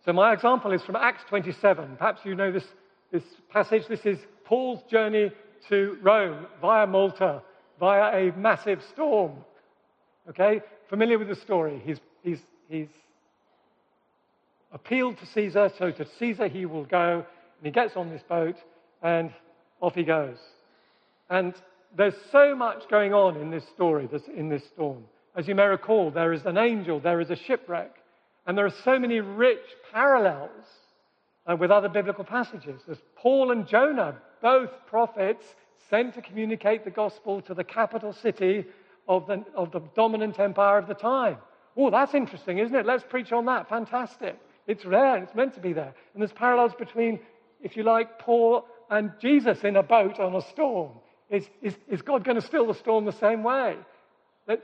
[0.07, 1.97] So, my example is from Acts 27.
[1.99, 2.65] Perhaps you know this,
[3.13, 3.83] this passage.
[3.89, 5.31] This is Paul's journey
[5.69, 7.43] to Rome via Malta,
[7.79, 9.33] via a massive storm.
[10.29, 10.61] Okay?
[10.89, 11.83] Familiar with the story.
[11.85, 12.89] He's, he's, he's
[14.73, 17.25] appealed to Caesar, so to Caesar he will go,
[17.59, 18.57] and he gets on this boat,
[19.03, 19.33] and
[19.81, 20.39] off he goes.
[21.31, 21.55] And
[21.97, 25.05] there's so much going on in this story, in this storm.
[25.37, 27.95] As you may recall, there is an angel, there is a shipwreck,
[28.47, 30.67] and there are so many rich parallels
[31.47, 32.81] uh, with other biblical passages.
[32.87, 35.45] There's Paul and Jonah, both prophets
[35.91, 38.67] sent to communicate the gospel to the capital city
[39.07, 41.39] of the, of the dominant empire of the time.
[41.77, 42.87] Oh, that's interesting, isn't it?
[42.87, 43.69] Let's preach on that.
[43.69, 44.39] Fantastic.
[44.67, 45.95] It's there, it's meant to be there.
[46.13, 47.21] And there's parallels between,
[47.63, 50.93] if you like, Paul and Jesus in a boat on a storm.
[51.31, 53.77] Is, is, is God going to still the storm the same way?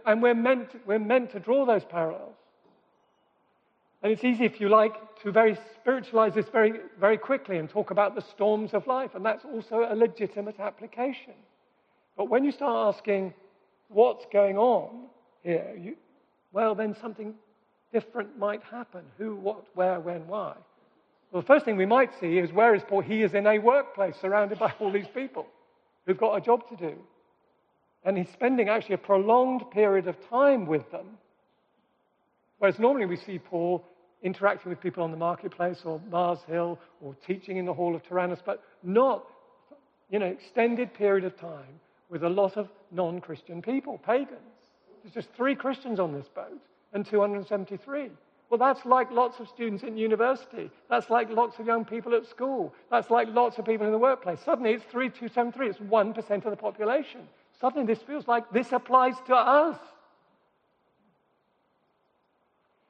[0.07, 2.37] And we're meant, we're meant to draw those parallels.
[4.05, 7.91] And it's easy, if you like, to very spiritualize this very, very quickly and talk
[7.91, 11.33] about the storms of life, and that's also a legitimate application.
[12.15, 13.33] But when you start asking
[13.89, 15.07] what's going on
[15.43, 15.97] here, you,
[16.53, 17.33] well, then something
[17.95, 19.01] different might happen.
[19.17, 20.55] Who, what, where, when, why?
[21.33, 23.01] Well, the first thing we might see is where is Paul?
[23.01, 25.47] He is in a workplace surrounded by all these people
[26.07, 26.95] who've got a job to do.
[28.05, 31.07] And he's spending actually a prolonged period of time with them.
[32.59, 33.83] Whereas normally we see Paul
[34.25, 38.03] interacting with people on the marketplace or Mars Hill or teaching in the Hall of
[38.03, 39.27] Tyrannus, but not,
[40.11, 44.41] you know, extended period of time with a lot of non Christian people, pagans.
[45.03, 46.61] There's just three Christians on this boat
[46.95, 48.11] and 273.
[48.51, 50.71] Well, that's like lots of students in university.
[50.89, 52.73] That's like lots of young people at school.
[52.91, 54.41] That's like lots of people in the workplace.
[54.45, 55.69] Suddenly it's 3273.
[55.69, 57.23] It's 1% of the population.
[57.61, 59.79] Suddenly this feels like this applies to us.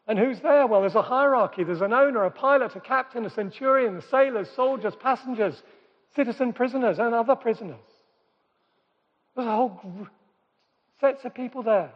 [0.07, 0.67] And who's there?
[0.67, 1.65] Well, there's a hierarchy.
[1.65, 5.63] There's an owner, a pilot, a captain, a centurion, the sailors, soldiers, passengers,
[6.15, 7.77] citizen prisoners, and other prisoners.
[9.35, 10.09] There's a whole
[11.01, 11.91] sets of people there.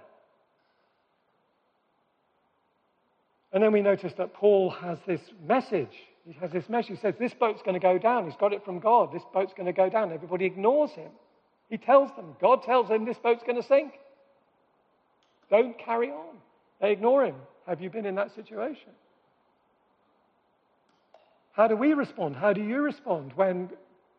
[3.53, 5.97] And then we notice that Paul has this message.
[6.27, 6.91] He has this message.
[6.91, 8.25] He says, This boat's going to go down.
[8.27, 9.13] He's got it from God.
[9.13, 10.13] This boat's going to go down.
[10.13, 11.11] Everybody ignores him.
[11.71, 13.93] He tells them, God tells them this boat's going to sink.
[15.51, 16.37] Don't carry on.
[16.81, 17.37] They ignore him.
[17.69, 18.91] Have you been in that situation?
[21.53, 22.35] How do we respond?
[22.35, 23.69] How do you respond when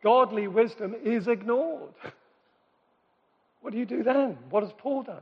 [0.02, 1.92] godly wisdom is ignored?
[3.62, 4.38] What do you do then?
[4.48, 5.20] What has Paul done?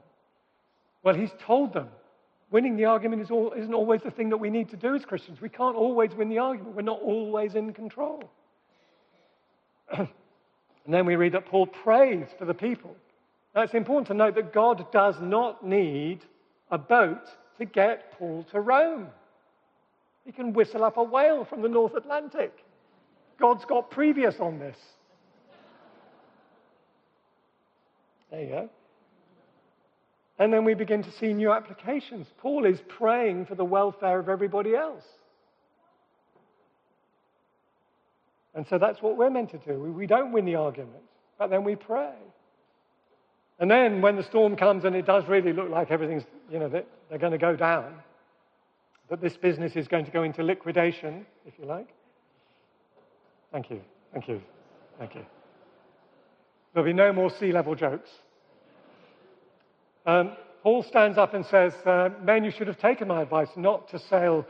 [1.02, 1.88] Well, he's told them
[2.52, 5.04] winning the argument is all, isn't always the thing that we need to do as
[5.04, 5.40] Christians.
[5.40, 8.30] We can't always win the argument, we're not always in control.
[9.92, 10.08] and
[10.86, 12.94] then we read that Paul prays for the people.
[13.54, 16.20] Now, it's important to note that God does not need
[16.70, 19.08] a boat to get Paul to Rome.
[20.24, 22.52] He can whistle up a whale from the North Atlantic.
[23.38, 24.76] God's got previous on this.
[28.30, 28.70] There you go.
[30.38, 32.26] And then we begin to see new applications.
[32.38, 35.04] Paul is praying for the welfare of everybody else.
[38.54, 39.80] And so that's what we're meant to do.
[39.80, 41.02] We don't win the argument,
[41.38, 42.14] but then we pray.
[43.58, 46.68] And then when the storm comes and it does really look like everything's, you know,
[46.68, 47.94] they're going to go down,
[49.10, 51.88] that this business is going to go into liquidation, if you like.
[53.52, 53.80] Thank you.
[54.12, 54.40] Thank you.
[54.98, 55.24] Thank you.
[56.72, 58.10] There'll be no more sea level jokes.
[60.06, 60.32] Um,
[60.62, 63.98] Paul stands up and says, uh, Men, you should have taken my advice not to
[63.98, 64.46] sail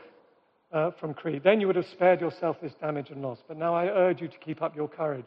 [0.73, 1.43] uh, from Crete.
[1.45, 3.39] Then you would have spared yourself this damage and loss.
[3.47, 5.27] But now I urge you to keep up your courage,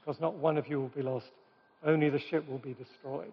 [0.00, 1.30] because not one of you will be lost,
[1.84, 3.32] only the ship will be destroyed.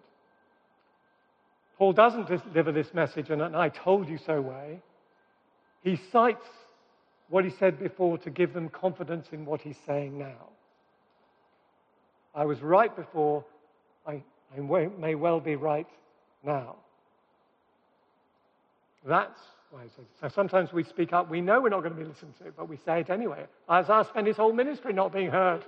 [1.80, 4.82] Paul doesn't deliver this message in an I told you so way.
[5.82, 6.44] He cites
[7.30, 10.50] what he said before to give them confidence in what he's saying now.
[12.34, 13.46] I was right before,
[14.06, 14.22] I,
[14.54, 15.86] I may well be right
[16.44, 16.76] now.
[19.06, 19.40] That's
[19.70, 22.06] why he says So sometimes we speak up, we know we're not going to be
[22.06, 23.46] listened to, but we say it anyway.
[23.70, 25.64] Isaiah spent his whole ministry not being heard.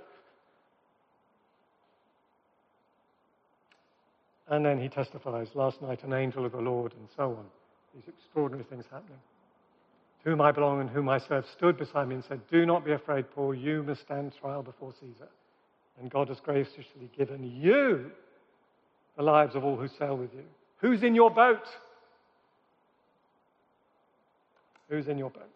[4.52, 7.46] And then he testifies, last night an angel of the Lord, and so on.
[7.94, 9.18] These extraordinary things happening.
[10.22, 12.84] To whom I belong and whom I serve stood beside me and said, Do not
[12.84, 13.54] be afraid, Paul.
[13.54, 15.28] You must stand trial before Caesar.
[15.98, 18.10] And God has graciously given you
[19.16, 20.44] the lives of all who sail with you.
[20.82, 21.66] Who's in your boat?
[24.90, 25.48] Who's in your boat?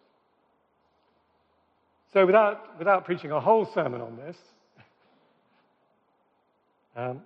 [2.15, 4.37] So, without, without preaching a whole sermon on this,
[6.97, 7.21] um,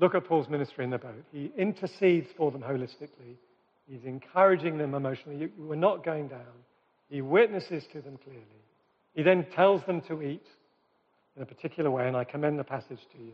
[0.00, 1.24] look at Paul's ministry in the boat.
[1.32, 3.36] He intercedes for them holistically,
[3.88, 5.50] he's encouraging them emotionally.
[5.58, 6.40] You, are not going down.
[7.08, 8.44] He witnesses to them clearly.
[9.14, 10.46] He then tells them to eat
[11.36, 13.32] in a particular way, and I commend the passage to you.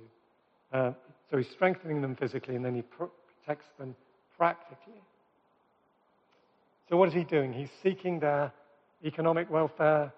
[0.73, 0.93] Uh,
[1.31, 3.95] so he's strengthening them physically, and then he protects them
[4.37, 5.01] practically.
[6.89, 7.53] So, what is he doing?
[7.53, 8.53] He's seeking their
[9.05, 10.13] economic welfare,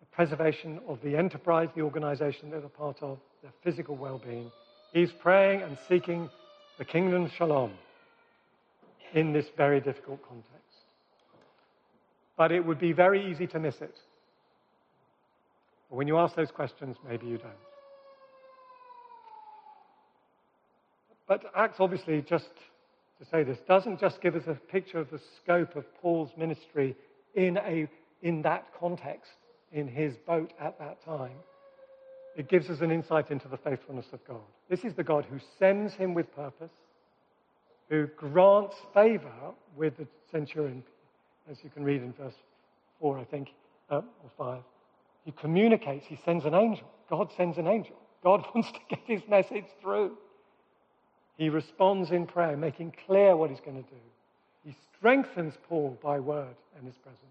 [0.00, 4.50] the preservation of the enterprise, the organization they're a part of, their physical well being.
[4.92, 6.30] He's praying and seeking
[6.78, 7.72] the kingdom shalom
[9.12, 10.54] in this very difficult context.
[12.36, 13.94] But it would be very easy to miss it.
[15.90, 17.52] But when you ask those questions, maybe you don't.
[21.26, 22.48] But Acts obviously, just
[23.18, 26.96] to say this, doesn't just give us a picture of the scope of Paul's ministry
[27.34, 27.88] in, a,
[28.22, 29.32] in that context,
[29.72, 31.36] in his boat at that time.
[32.38, 34.40] It gives us an insight into the faithfulness of God.
[34.70, 36.70] This is the God who sends him with purpose,
[37.90, 40.84] who grants favor with the centurion,
[41.50, 42.36] as you can read in verse
[43.00, 43.48] 4, I think,
[43.90, 44.62] uh, or 5.
[45.24, 46.86] He communicates, he sends an angel.
[47.10, 47.96] God sends an angel.
[48.22, 50.16] God wants to get his message through.
[51.38, 54.00] He responds in prayer, making clear what he's going to do.
[54.64, 57.22] He strengthens Paul by word and his presence.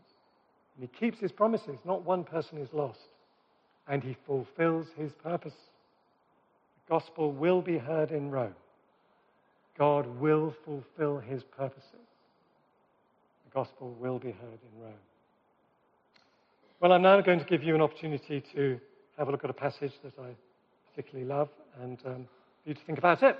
[0.75, 1.79] And he keeps his promises.
[1.85, 2.99] Not one person is lost.
[3.87, 5.53] And he fulfills his purpose.
[6.87, 8.55] The gospel will be heard in Rome.
[9.77, 11.83] God will fulfill his purposes.
[13.45, 14.93] The gospel will be heard in Rome.
[16.79, 18.79] Well, I'm now going to give you an opportunity to
[19.17, 20.29] have a look at a passage that I
[20.89, 21.49] particularly love
[21.81, 22.27] and um,
[22.63, 23.37] for you to think about it.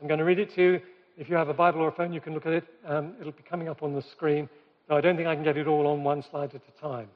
[0.00, 0.80] I'm going to read it to you.
[1.16, 2.64] If you have a Bible or a phone, you can look at it.
[2.86, 4.48] Um, it'll be coming up on the screen.
[4.88, 7.08] Though I don't think I can get it all on one slide at a time.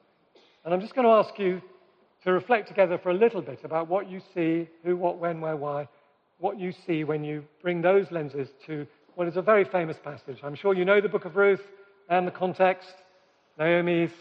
[0.65, 1.61] And I'm just going to ask you
[2.23, 5.57] to reflect together for a little bit about what you see, who, what, when, where,
[5.57, 5.87] why,
[6.39, 10.39] what you see when you bring those lenses to what is a very famous passage.
[10.43, 11.61] I'm sure you know the book of Ruth
[12.09, 12.93] and the context.
[13.59, 14.11] Naomi's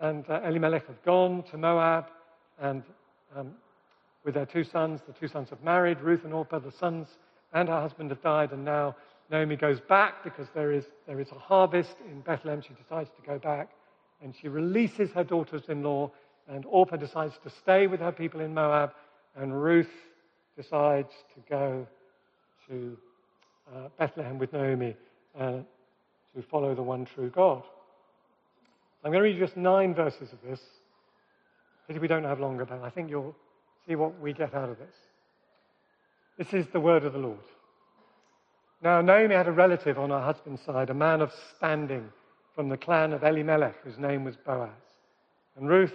[0.00, 2.06] and uh, Elimelech have gone to Moab,
[2.60, 2.82] and
[3.36, 3.52] um,
[4.24, 7.08] with their two sons, the two sons have married, Ruth and Orpah, the sons
[7.52, 8.94] and her husband have died, and now
[9.30, 12.62] Naomi goes back because there is, there is a harvest in Bethlehem.
[12.62, 13.70] She decides to go back,
[14.22, 16.10] and she releases her daughters in law,
[16.48, 18.92] and Orpah decides to stay with her people in Moab,
[19.36, 19.90] and Ruth
[20.56, 21.86] decides to go
[22.68, 22.96] to
[23.74, 24.96] uh, Bethlehem with Naomi
[25.38, 25.58] uh,
[26.34, 27.62] to follow the one true God.
[29.04, 30.60] I'm going to read just nine verses of this.
[31.86, 33.36] Pity we don't have longer, but I think you'll
[33.86, 34.94] see what we get out of this.
[36.36, 37.38] This is the word of the Lord.
[38.82, 42.10] Now, Naomi had a relative on her husband's side, a man of standing
[42.54, 44.70] from the clan of Elimelech, whose name was Boaz.
[45.56, 45.94] And Ruth,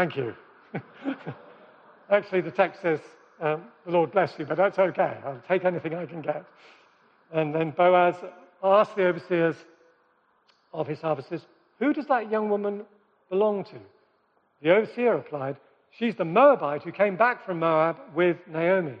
[0.00, 0.34] Thank you.
[2.10, 3.00] Actually, the text says,
[3.38, 5.18] um, the Lord bless you, but that's okay.
[5.22, 6.46] I'll take anything I can get.
[7.34, 8.14] And then Boaz
[8.62, 9.56] asked the overseers
[10.72, 11.42] of his harvesters,
[11.80, 12.86] Who does that young woman
[13.28, 13.78] belong to?
[14.62, 15.56] The overseer replied,
[15.98, 18.96] She's the Moabite who came back from Moab with Naomi.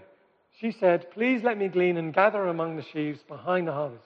[0.60, 4.04] She said, Please let me glean and gather among the sheaves behind the harvesters.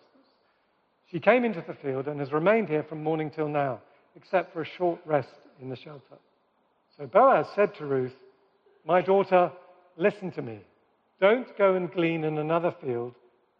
[1.11, 3.81] She came into the field and has remained here from morning till now,
[4.15, 6.19] except for a short rest in the shelter.
[6.97, 8.15] So Boaz said to Ruth,
[8.85, 9.51] My daughter,
[9.97, 10.61] listen to me.
[11.21, 13.15] Don't go and glean in another field,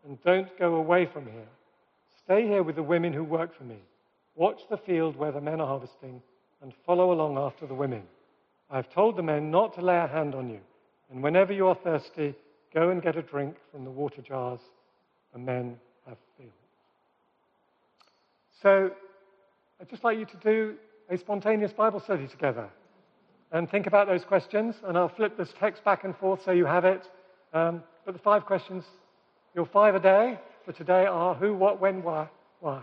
[0.05, 1.49] and don't go away from here.
[2.25, 3.79] Stay here with the women who work for me.
[4.37, 6.23] Watch the field where the men are harvesting,
[6.63, 8.03] and follow along after the women.
[8.71, 10.61] I have told the men not to lay a hand on you,
[11.11, 12.35] and whenever you are thirsty,
[12.73, 14.61] go and get a drink from the water jars
[15.33, 16.51] the men have filled.
[18.63, 18.91] So,
[19.81, 20.77] I'd just like you to do
[21.11, 22.71] a spontaneous Bible study together
[23.55, 24.75] and think about those questions.
[24.85, 27.09] And I'll flip this text back and forth so you have it.
[27.55, 28.85] Um, but the five questions,
[29.55, 32.29] your five a day for today are who, what, when, why,
[32.61, 32.83] why.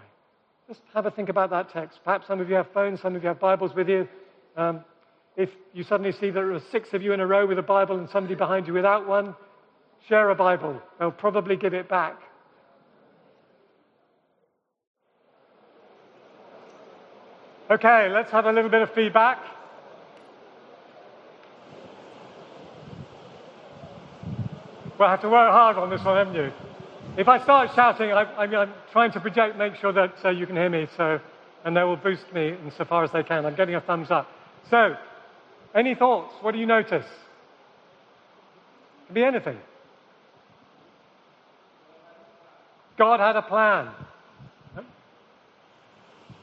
[0.67, 1.99] Just have a think about that text.
[2.05, 4.07] Perhaps some of you have phones, some of you have Bibles with you.
[4.55, 4.86] Um,
[5.36, 7.99] if you suddenly see there are six of you in a row with a Bible
[7.99, 9.36] and somebody behind you without one,
[10.07, 10.82] share a Bible.
[10.99, 12.17] They'll probably give it back.
[17.69, 19.39] Okay, let's have a little bit of feedback.
[25.01, 26.51] We'll have to work hard on this one, haven't you?
[27.17, 30.55] If I start shouting, I, am trying to project, make sure that uh, you can
[30.55, 31.19] hear me, so,
[31.65, 33.47] and they will boost me insofar as they can.
[33.47, 34.29] I'm getting a thumbs up.
[34.69, 34.95] So,
[35.73, 36.35] any thoughts?
[36.41, 37.07] What do you notice?
[37.07, 39.57] It could be anything.
[42.95, 43.89] God had a plan.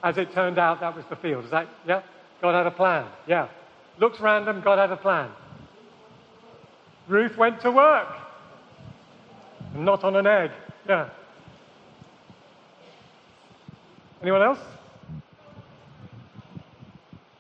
[0.03, 1.45] As it turned out, that was the field.
[1.45, 2.03] Is that, yeah?
[2.43, 3.07] God had a plan.
[3.29, 3.51] Yeah.
[4.01, 5.31] Looks random, God had a plan.
[7.07, 8.09] Ruth went to work
[9.85, 10.51] not on an egg.
[10.89, 11.09] Yeah.
[14.23, 14.59] Anyone else?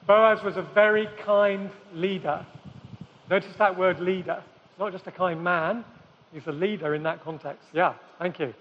[0.06, 2.44] Boaz was a very kind leader.
[3.28, 4.42] Notice that word leader.
[4.70, 5.84] It's not just a kind man,
[6.32, 7.68] he's a leader in that context.
[7.72, 8.54] Yeah, thank you.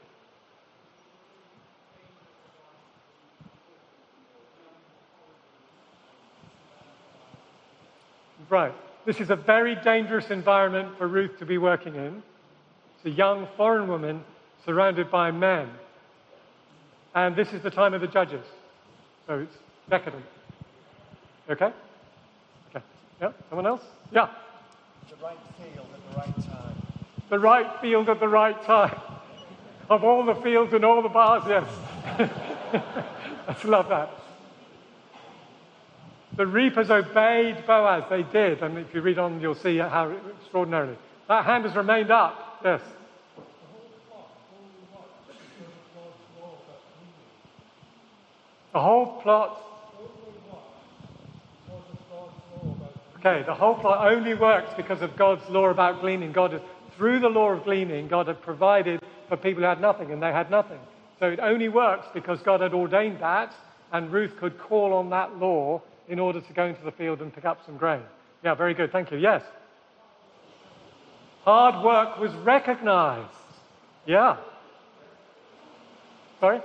[8.49, 8.73] Right.
[9.05, 12.23] This is a very dangerous environment for Ruth to be working in.
[12.97, 14.23] It's a young foreign woman
[14.65, 15.69] surrounded by men.
[17.15, 18.45] And this is the time of the judges.
[19.27, 19.55] So it's
[19.89, 20.23] decadent.
[21.49, 21.71] Okay?
[22.69, 22.85] Okay.
[23.21, 23.31] Yeah?
[23.49, 23.81] Someone else?
[24.11, 24.29] Yeah.
[25.09, 26.75] The right field at the right time.
[27.29, 28.99] The right field at the right time.
[29.89, 31.67] Of all the fields and all the bars, yes.
[33.47, 34.11] I love that.
[36.35, 38.03] The reapers obeyed Boaz.
[38.09, 38.61] They did.
[38.61, 40.97] And if you read on, you'll see how extraordinarily.
[41.27, 42.46] That hand has remained up.
[42.63, 42.81] Yes.
[48.73, 49.63] The whole plot.
[53.19, 56.31] Okay, the whole plot only works because of God's law about gleaning.
[56.31, 56.61] God,
[56.95, 60.31] through the law of gleaning, God had provided for people who had nothing, and they
[60.31, 60.79] had nothing.
[61.19, 63.53] So it only works because God had ordained that,
[63.91, 67.33] and Ruth could call on that law in order to go into the field and
[67.33, 68.03] pick up some grain.
[68.43, 68.91] Yeah, very good.
[68.91, 69.17] Thank you.
[69.17, 69.41] Yes.
[71.47, 73.31] Hard work was recognized.
[74.05, 74.35] Yeah.
[76.41, 76.59] Sorry?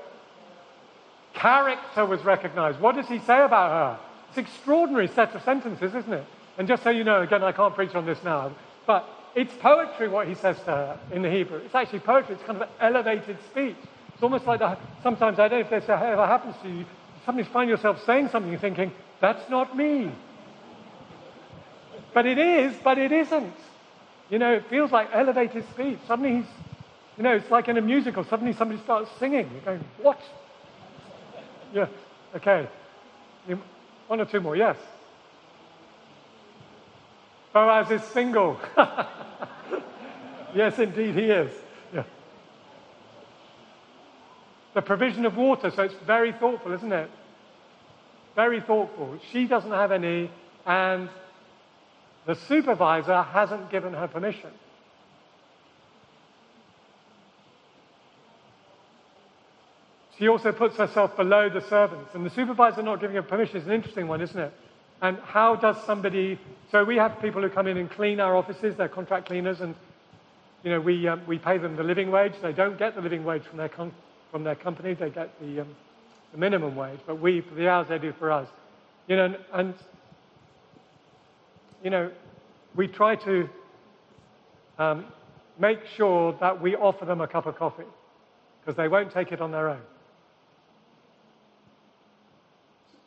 [1.35, 2.81] Character was recognized.
[2.81, 4.05] What does he say about her?
[4.31, 6.25] It's an extraordinary set of sentences, isn't it?
[6.59, 8.51] And just so you know, again, I can't preach on this now,
[8.85, 11.59] but it's poetry what he says to her in the Hebrew.
[11.59, 12.35] It's actually poetry.
[12.35, 13.77] It's kind of an elevated speech.
[14.15, 16.87] It's almost like the, sometimes, I don't know if this ever happens to you,
[17.25, 20.11] sometimes find yourself saying something and thinking, that's not me.
[22.13, 23.55] But it is, but it isn't.
[24.33, 25.99] You know, it feels like elevated speech.
[26.09, 26.47] Suddenly he's,
[27.19, 28.25] you know, it's like in a musical.
[28.25, 29.51] Suddenly somebody starts singing.
[29.53, 30.19] You're going, what?
[31.75, 31.87] Yeah,
[32.37, 32.67] okay.
[34.07, 34.79] One or two more, yes.
[37.53, 38.59] Boaz is single.
[40.55, 41.53] yes, indeed, he is.
[41.93, 42.05] Yeah.
[44.73, 47.11] The provision of water, so it's very thoughtful, isn't it?
[48.35, 49.19] Very thoughtful.
[49.31, 50.31] She doesn't have any,
[50.65, 51.11] and
[52.27, 54.51] the supervisor hasn't given her permission.
[60.19, 62.15] She also puts herself below the servants.
[62.15, 64.53] And the supervisor not giving her permission is an interesting one, isn't it?
[65.01, 66.39] And how does somebody.
[66.71, 69.75] So we have people who come in and clean our offices, they're contract cleaners, and
[70.63, 72.35] you know, we, um, we pay them the living wage.
[72.41, 73.95] They don't get the living wage from their, con-
[74.31, 75.75] from their company, they get the, um,
[76.31, 78.49] the minimum wage, but we, for the hours they do for us.
[79.09, 79.75] You know, and, and
[81.83, 82.11] you know,
[82.75, 83.49] we try to
[84.79, 85.07] um,
[85.59, 87.85] make sure that we offer them a cup of coffee
[88.61, 89.81] because they won't take it on their own.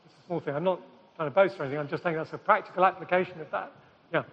[0.06, 0.56] It's a small thing.
[0.56, 0.82] I'm not
[1.16, 1.80] trying to boast or anything.
[1.80, 3.72] I'm just saying that's a practical application of that.
[4.14, 4.24] Yeah.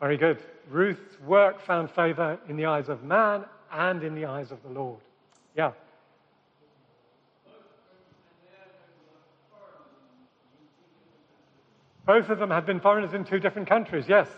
[0.00, 0.38] Very good.
[0.68, 4.68] Ruth's work found favor in the eyes of man and in the eyes of the
[4.68, 5.00] Lord.
[5.56, 5.72] Yeah.
[12.06, 14.28] Both of them had been foreigners in two different countries, yes.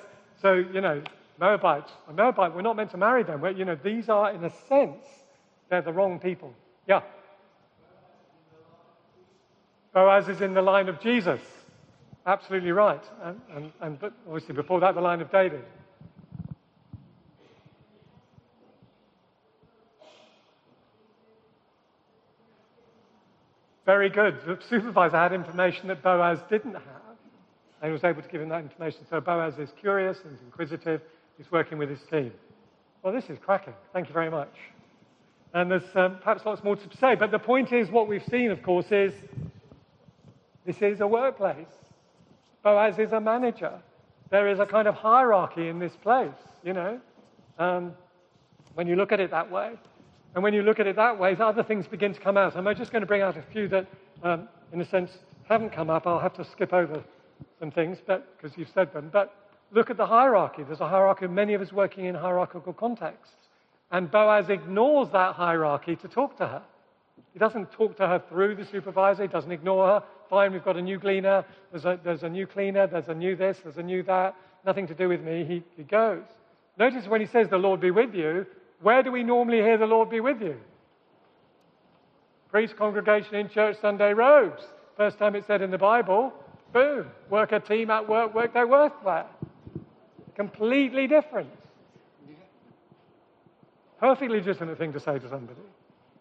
[0.41, 1.03] So, you know,
[1.39, 3.41] Moabites, a Moabite, we're not meant to marry them.
[3.41, 5.05] We're, you know, these are, in a sense,
[5.69, 6.55] they're the wrong people.
[6.87, 7.03] Yeah.
[9.93, 11.41] Boaz is in the line of Jesus.
[12.27, 13.03] Absolutely right.
[13.23, 15.65] And, and, and but obviously, before that, the line of David.
[23.85, 24.41] Very good.
[24.45, 27.06] The supervisor had information that Boaz didn't have
[27.83, 29.01] and was able to give him that information.
[29.09, 31.01] So Boaz is curious and inquisitive.
[31.37, 32.33] He's working with his team.
[33.03, 33.75] Well, this is cracking.
[33.93, 34.53] Thank you very much.
[35.53, 38.51] And there's um, perhaps lots more to say, but the point is what we've seen,
[38.51, 39.13] of course, is
[40.65, 41.67] this is a workplace.
[42.63, 43.73] Boaz is a manager.
[44.31, 47.01] There is a kind of hierarchy in this place, you know,
[47.59, 47.95] um,
[48.75, 49.73] when you look at it that way.
[50.35, 52.57] And when you look at it that way, other things begin to come out.
[52.57, 53.87] I'm just going to bring out a few that,
[54.23, 55.11] um, in a sense,
[55.49, 56.07] haven't come up.
[56.07, 57.03] I'll have to skip over
[57.59, 59.11] some things but because you've said them.
[59.13, 59.35] But
[59.73, 60.63] look at the hierarchy.
[60.63, 63.35] There's a hierarchy, many of us working in hierarchical contexts.
[63.91, 66.63] And Boaz ignores that hierarchy to talk to her.
[67.33, 70.03] He doesn't talk to her through the supervisor, he doesn't ignore her.
[70.29, 73.37] Fine, we've got a new gleaner, there's a, there's a new cleaner, there's a new
[73.37, 74.35] this, there's a new that,
[74.65, 75.45] nothing to do with me.
[75.45, 76.25] He, he goes.
[76.79, 78.47] Notice when he says, The Lord be with you,
[78.81, 80.57] where do we normally hear the Lord be with you?
[82.51, 84.63] Priest congregation in church Sunday robes.
[84.97, 86.33] First time it's said in the Bible.
[86.73, 87.07] Boom.
[87.31, 89.27] Work a team at work, work their worth there.
[90.35, 91.51] Completely different.
[93.99, 95.59] Perfectly legitimate thing to say to somebody.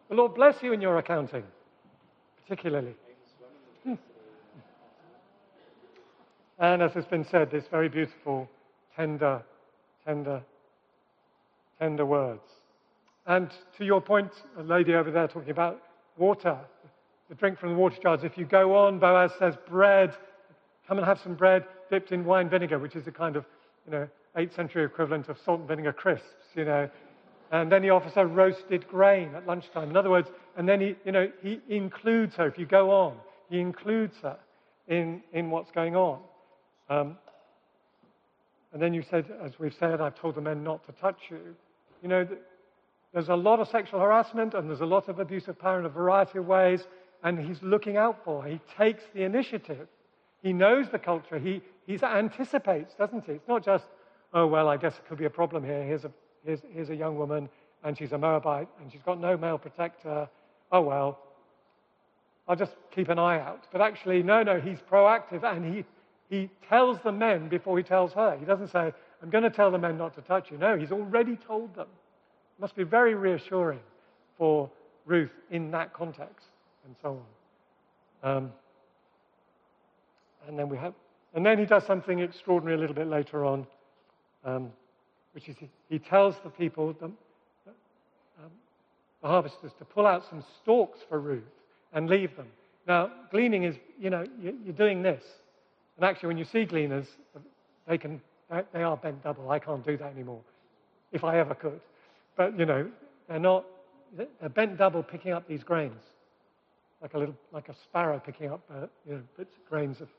[0.10, 1.44] The Lord bless you in your accounting,
[2.44, 2.94] particularly.
[3.84, 3.96] Hmm.
[6.60, 8.50] And as has been said, this very beautiful,
[8.96, 9.44] tender,
[10.06, 10.42] tender,
[11.80, 12.44] tender words.
[13.28, 15.82] And to your point, a lady over there talking about
[16.18, 16.58] water,
[17.28, 18.24] the drink from the water jars.
[18.24, 20.16] If you go on, Boaz says bread
[20.88, 23.46] Come and have some bread dipped in wine vinegar, which is a kind of,
[23.86, 24.08] you know,
[24.38, 26.90] 8th century equivalent of salt and vinegar crisps, you know.
[27.52, 29.90] And then he offers her roasted grain at lunchtime.
[29.90, 32.48] In other words, and then he, you know, he includes her.
[32.48, 33.18] If you go on,
[33.50, 34.38] he includes her
[34.88, 36.20] in, in what's going on.
[36.90, 37.18] Um,
[38.74, 41.56] and then you said, as we've said, I've told the men not to touch you.
[42.02, 42.28] You know,
[43.14, 45.86] there's a lot of sexual harassment and there's a lot of abuse of power in
[45.86, 46.82] a variety of ways,
[47.24, 48.50] and he's looking out for her.
[48.50, 49.88] He takes the initiative.
[50.42, 51.40] He knows the culture.
[51.40, 53.34] He, he anticipates, doesn't he?
[53.34, 53.86] It's not just,
[54.34, 55.84] oh, well, I guess it could be a problem here.
[55.84, 56.12] Here's a,
[56.46, 57.50] here's, here's a young woman,
[57.84, 60.30] and she's a Moabite, and she's got no male protector.
[60.72, 61.20] Oh, well,
[62.48, 63.66] I'll just keep an eye out.
[63.72, 65.84] But actually, no, no, he's proactive, and he,
[66.30, 68.38] he tells the men before he tells her.
[68.38, 70.58] He doesn't say, I'm going to tell the men not to touch you.
[70.58, 71.88] No, he's already told them.
[71.88, 73.80] It must be very reassuring
[74.38, 74.70] for
[75.06, 76.48] Ruth in that context,
[76.86, 77.22] and so
[78.24, 78.38] on.
[78.38, 78.52] Um,
[80.48, 80.94] and then we have,
[81.34, 83.68] and then he does something extraordinary a little bit later on,
[84.44, 84.72] um,
[85.34, 88.52] which is he, he, tells the people, the, um,
[89.22, 91.44] the harvesters, to pull out some stalks for Ruth
[91.94, 92.48] and leave them.
[92.88, 95.24] Now, gleaning is, you know, you're doing this.
[95.98, 97.08] And actually, when you see gleaners,
[97.88, 98.22] they can,
[98.74, 99.50] they are bent double.
[99.50, 100.42] I can't do that anymore,
[101.12, 101.80] if I ever could.
[102.36, 102.88] But, you know,
[103.28, 103.66] they're not,
[104.16, 106.02] they're bent double picking up these grains,
[107.02, 110.10] like a little, like a sparrow picking up, uh, you know, bits of grains of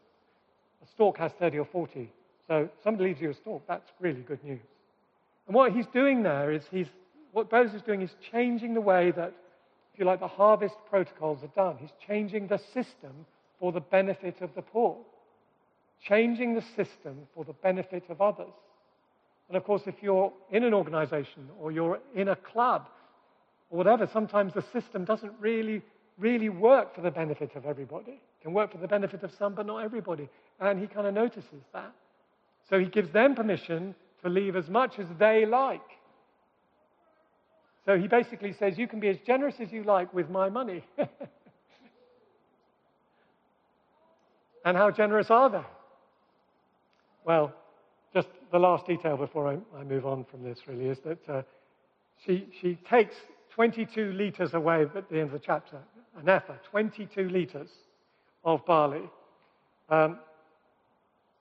[0.86, 2.10] a stalk has 30 or 40.
[2.46, 4.60] So somebody leaves you a stalk, that's really good news.
[5.46, 6.86] And what he's doing there is he's,
[7.32, 9.32] what Boaz is doing is changing the way that,
[9.92, 11.76] if you like, the harvest protocols are done.
[11.78, 13.26] He's changing the system
[13.58, 14.96] for the benefit of the poor,
[16.02, 18.52] changing the system for the benefit of others.
[19.48, 22.88] And of course, if you're in an organization or you're in a club
[23.70, 25.82] or whatever, sometimes the system doesn't really,
[26.18, 28.12] really work for the benefit of everybody.
[28.12, 30.28] It can work for the benefit of some, but not everybody.
[30.60, 31.92] And he kind of notices that.
[32.68, 35.80] So he gives them permission to leave as much as they like.
[37.84, 40.82] So he basically says, You can be as generous as you like with my money.
[44.64, 45.62] and how generous are they?
[47.24, 47.54] Well,
[48.12, 51.42] just the last detail before I, I move on from this really is that uh,
[52.24, 53.14] she, she takes
[53.50, 55.78] 22 litres away at the end of the chapter,
[56.20, 57.70] an ephah, 22 litres
[58.44, 59.08] of barley.
[59.88, 60.18] Um,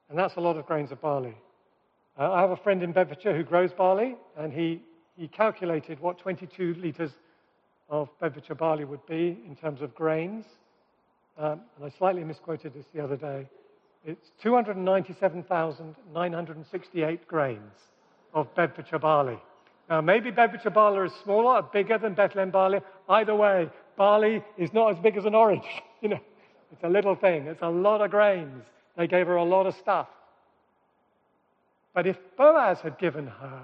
[0.09, 1.35] And that's a lot of grains of barley.
[2.17, 4.83] Uh, I have a friend in Bedfordshire who grows barley, and he,
[5.17, 7.11] he calculated what 22 litres
[7.89, 10.45] of Bedfordshire barley would be in terms of grains.
[11.37, 13.47] Um, and I slightly misquoted this the other day.
[14.05, 17.73] It's 297,968 grains
[18.33, 19.37] of Bedfordshire barley.
[19.89, 22.79] Now, maybe Bedfordshire barley is smaller bigger than Bethlehem barley.
[23.09, 25.65] Either way, barley is not as big as an orange.
[26.01, 26.19] you know,
[26.71, 27.47] it's a little thing.
[27.47, 28.63] It's a lot of grains.
[28.97, 30.07] They gave her a lot of stuff.
[31.93, 33.61] But if Boaz had given her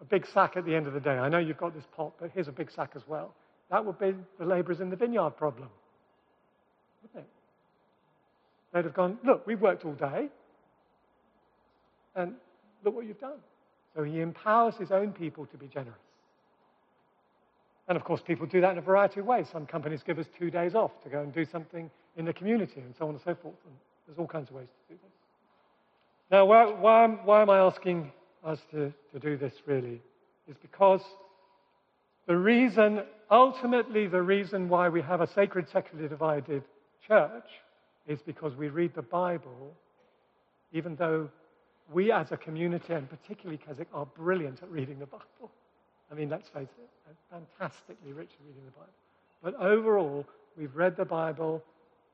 [0.00, 2.12] a big sack at the end of the day, I know you've got this pot,
[2.20, 3.32] but here's a big sack as well,
[3.70, 5.68] that would be the laborers in the vineyard problem.
[7.02, 7.30] Wouldn't it?
[8.72, 10.28] They'd have gone, look, we've worked all day,
[12.16, 12.34] and
[12.84, 13.38] look what you've done.
[13.94, 15.98] So he empowers his own people to be generous.
[17.88, 19.46] And of course, people do that in a variety of ways.
[19.52, 22.80] Some companies give us two days off to go and do something in the community
[22.80, 23.54] and so on and so forth.
[23.66, 23.74] And
[24.06, 25.12] there's all kinds of ways to do this.
[26.30, 28.10] Now, why, why, why am I asking
[28.44, 30.00] us to, to do this really?
[30.48, 31.02] Is because
[32.26, 36.62] the reason, ultimately, the reason why we have a sacred, secularly divided
[37.06, 37.48] church
[38.06, 39.74] is because we read the Bible,
[40.72, 41.28] even though
[41.92, 45.50] we as a community, and particularly Keswick, are brilliant at reading the Bible.
[46.14, 48.92] I mean, let's face it, fantastically rich at reading the Bible.
[49.42, 50.24] But overall,
[50.56, 51.60] we've read the Bible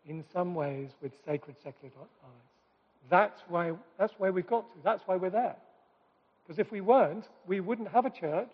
[0.07, 2.30] in some ways with sacred secular eyes.
[3.11, 4.74] That's why, that's where we've got to.
[4.82, 5.57] That's why we're there.
[6.42, 8.53] Because if we weren't, we wouldn't have a church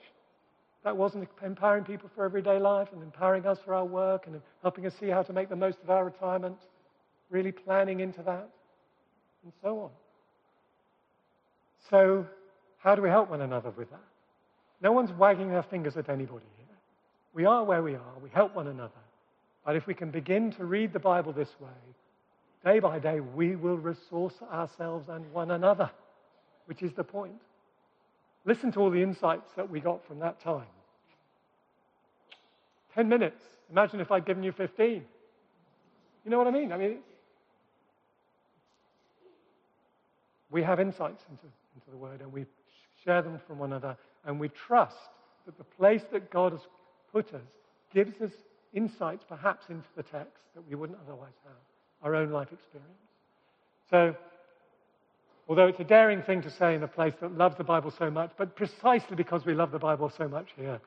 [0.82, 4.84] that wasn't empowering people for everyday life and empowering us for our work and helping
[4.84, 6.58] us see how to make the most of our retirement,
[7.30, 8.48] really planning into that,
[9.44, 9.90] and so on.
[11.88, 12.26] So,
[12.78, 14.00] how do we help one another with that?
[14.80, 16.76] No one's wagging their fingers at anybody here.
[17.32, 18.92] We are where we are, we help one another.
[19.64, 21.68] But if we can begin to read the Bible this way,
[22.64, 25.90] day by day, we will resource ourselves and one another,
[26.66, 27.40] which is the point.
[28.44, 30.66] Listen to all the insights that we got from that time.
[32.94, 33.42] 10 minutes.
[33.70, 35.04] Imagine if I'd given you 15.
[36.24, 36.72] You know what I mean?
[36.72, 36.98] I mean,
[40.50, 42.46] we have insights into, into the Word and we
[43.04, 43.96] share them from one another
[44.26, 44.96] and we trust
[45.46, 46.60] that the place that God has
[47.12, 47.40] put us
[47.94, 48.32] gives us
[48.74, 51.56] insights perhaps into the text that we wouldn't otherwise have,
[52.02, 52.90] our own life experience.
[53.90, 54.14] So,
[55.48, 58.10] although it's a daring thing to say in a place that loves the Bible so
[58.10, 60.80] much, but precisely because we love the Bible so much here,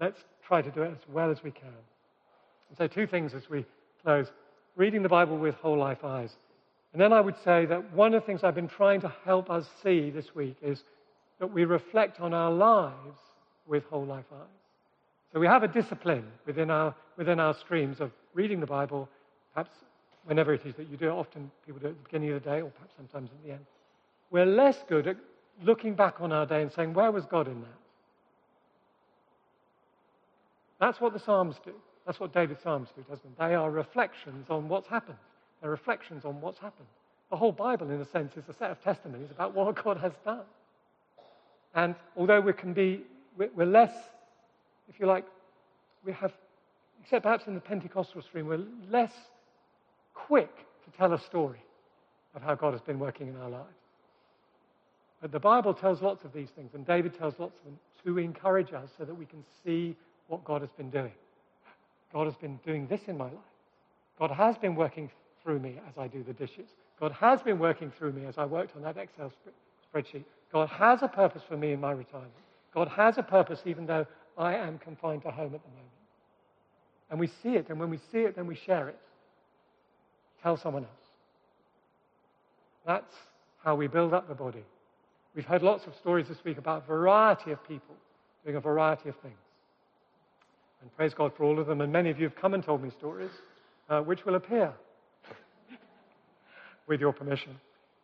[0.00, 1.68] let's try to do it as well as we can.
[2.70, 3.64] And so, two things as we
[4.02, 4.32] close
[4.76, 6.36] reading the Bible with whole life eyes.
[6.92, 9.50] And then I would say that one of the things I've been trying to help
[9.50, 10.84] us see this week is
[11.38, 13.18] that we reflect on our lives
[13.66, 14.46] with whole life eyes.
[15.32, 19.08] So we have a discipline within our, within our streams of reading the Bible,
[19.54, 19.70] perhaps
[20.24, 21.12] whenever it is that you do it.
[21.12, 23.52] Often people do it at the beginning of the day or perhaps sometimes at the
[23.52, 23.66] end.
[24.30, 25.16] We're less good at
[25.62, 27.78] looking back on our day and saying, where was God in that?
[30.80, 31.74] That's what the Psalms do.
[32.06, 33.38] That's what David's Psalms do, doesn't it?
[33.38, 35.18] They are reflections on what's happened.
[35.60, 36.88] They're reflections on what's happened.
[37.30, 40.12] The whole Bible, in a sense, is a set of testimonies about what God has
[40.24, 40.44] done.
[41.78, 43.02] And although we can be,
[43.36, 43.92] we're less,
[44.88, 45.24] if you like,
[46.04, 46.32] we have,
[47.00, 49.12] except perhaps in the Pentecostal stream, we're less
[50.12, 51.62] quick to tell a story
[52.34, 53.78] of how God has been working in our lives.
[55.20, 58.18] But the Bible tells lots of these things, and David tells lots of them to
[58.18, 59.94] encourage us so that we can see
[60.26, 61.12] what God has been doing.
[62.12, 63.54] God has been doing this in my life.
[64.18, 65.12] God has been working
[65.44, 66.70] through me as I do the dishes.
[66.98, 69.32] God has been working through me as I worked on that Excel
[69.94, 70.24] spreadsheet.
[70.52, 72.32] God has a purpose for me in my retirement.
[72.74, 75.88] God has a purpose even though I am confined to home at the moment.
[77.10, 78.98] And we see it, and when we see it, then we share it.
[80.42, 80.92] Tell someone else.
[82.86, 83.14] That's
[83.64, 84.64] how we build up the body.
[85.34, 87.94] We've heard lots of stories this week about a variety of people
[88.44, 89.34] doing a variety of things.
[90.80, 91.80] And praise God for all of them.
[91.80, 93.30] And many of you have come and told me stories,
[93.88, 94.72] uh, which will appear,
[96.86, 97.58] with your permission,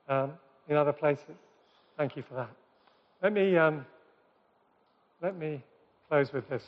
[0.09, 0.33] um,
[0.69, 1.37] in other places.
[1.97, 2.51] Thank you for that.
[3.23, 3.87] Let me, um,
[5.23, 5.63] let me
[6.09, 6.65] close with this.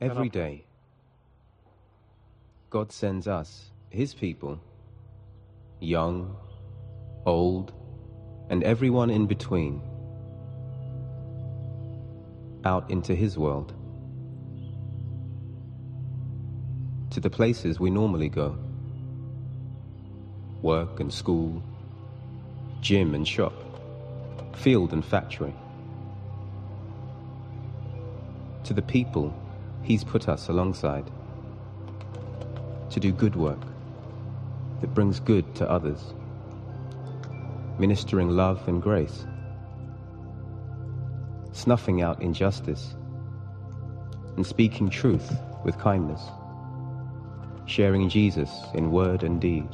[0.00, 0.64] Every day,
[2.68, 4.60] God sends us, His people,
[5.80, 6.36] young,
[7.24, 7.72] old,
[8.50, 9.80] and everyone in between,
[12.66, 13.72] out into His world,
[17.10, 18.58] to the places we normally go
[20.60, 21.62] work and school
[22.84, 23.54] gym and shop,
[24.54, 25.54] field and factory.
[28.64, 29.34] To the people
[29.82, 31.10] he's put us alongside,
[32.90, 33.62] to do good work,
[34.82, 36.12] that brings good to others,
[37.78, 39.24] ministering love and grace,
[41.52, 42.96] snuffing out injustice,
[44.36, 45.32] and speaking truth
[45.64, 46.20] with kindness,
[47.64, 49.68] sharing Jesus in word and deed.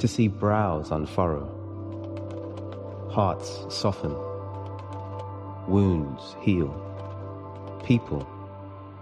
[0.00, 1.48] To see brows unfurrow,
[3.10, 4.14] hearts soften,
[5.66, 6.70] wounds heal,
[7.82, 8.28] people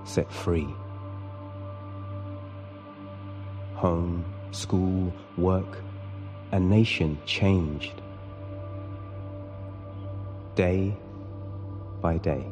[0.05, 0.69] set free.
[3.75, 5.83] Home, school, work,
[6.53, 8.01] a nation changed
[10.55, 10.97] day
[12.01, 12.47] by day.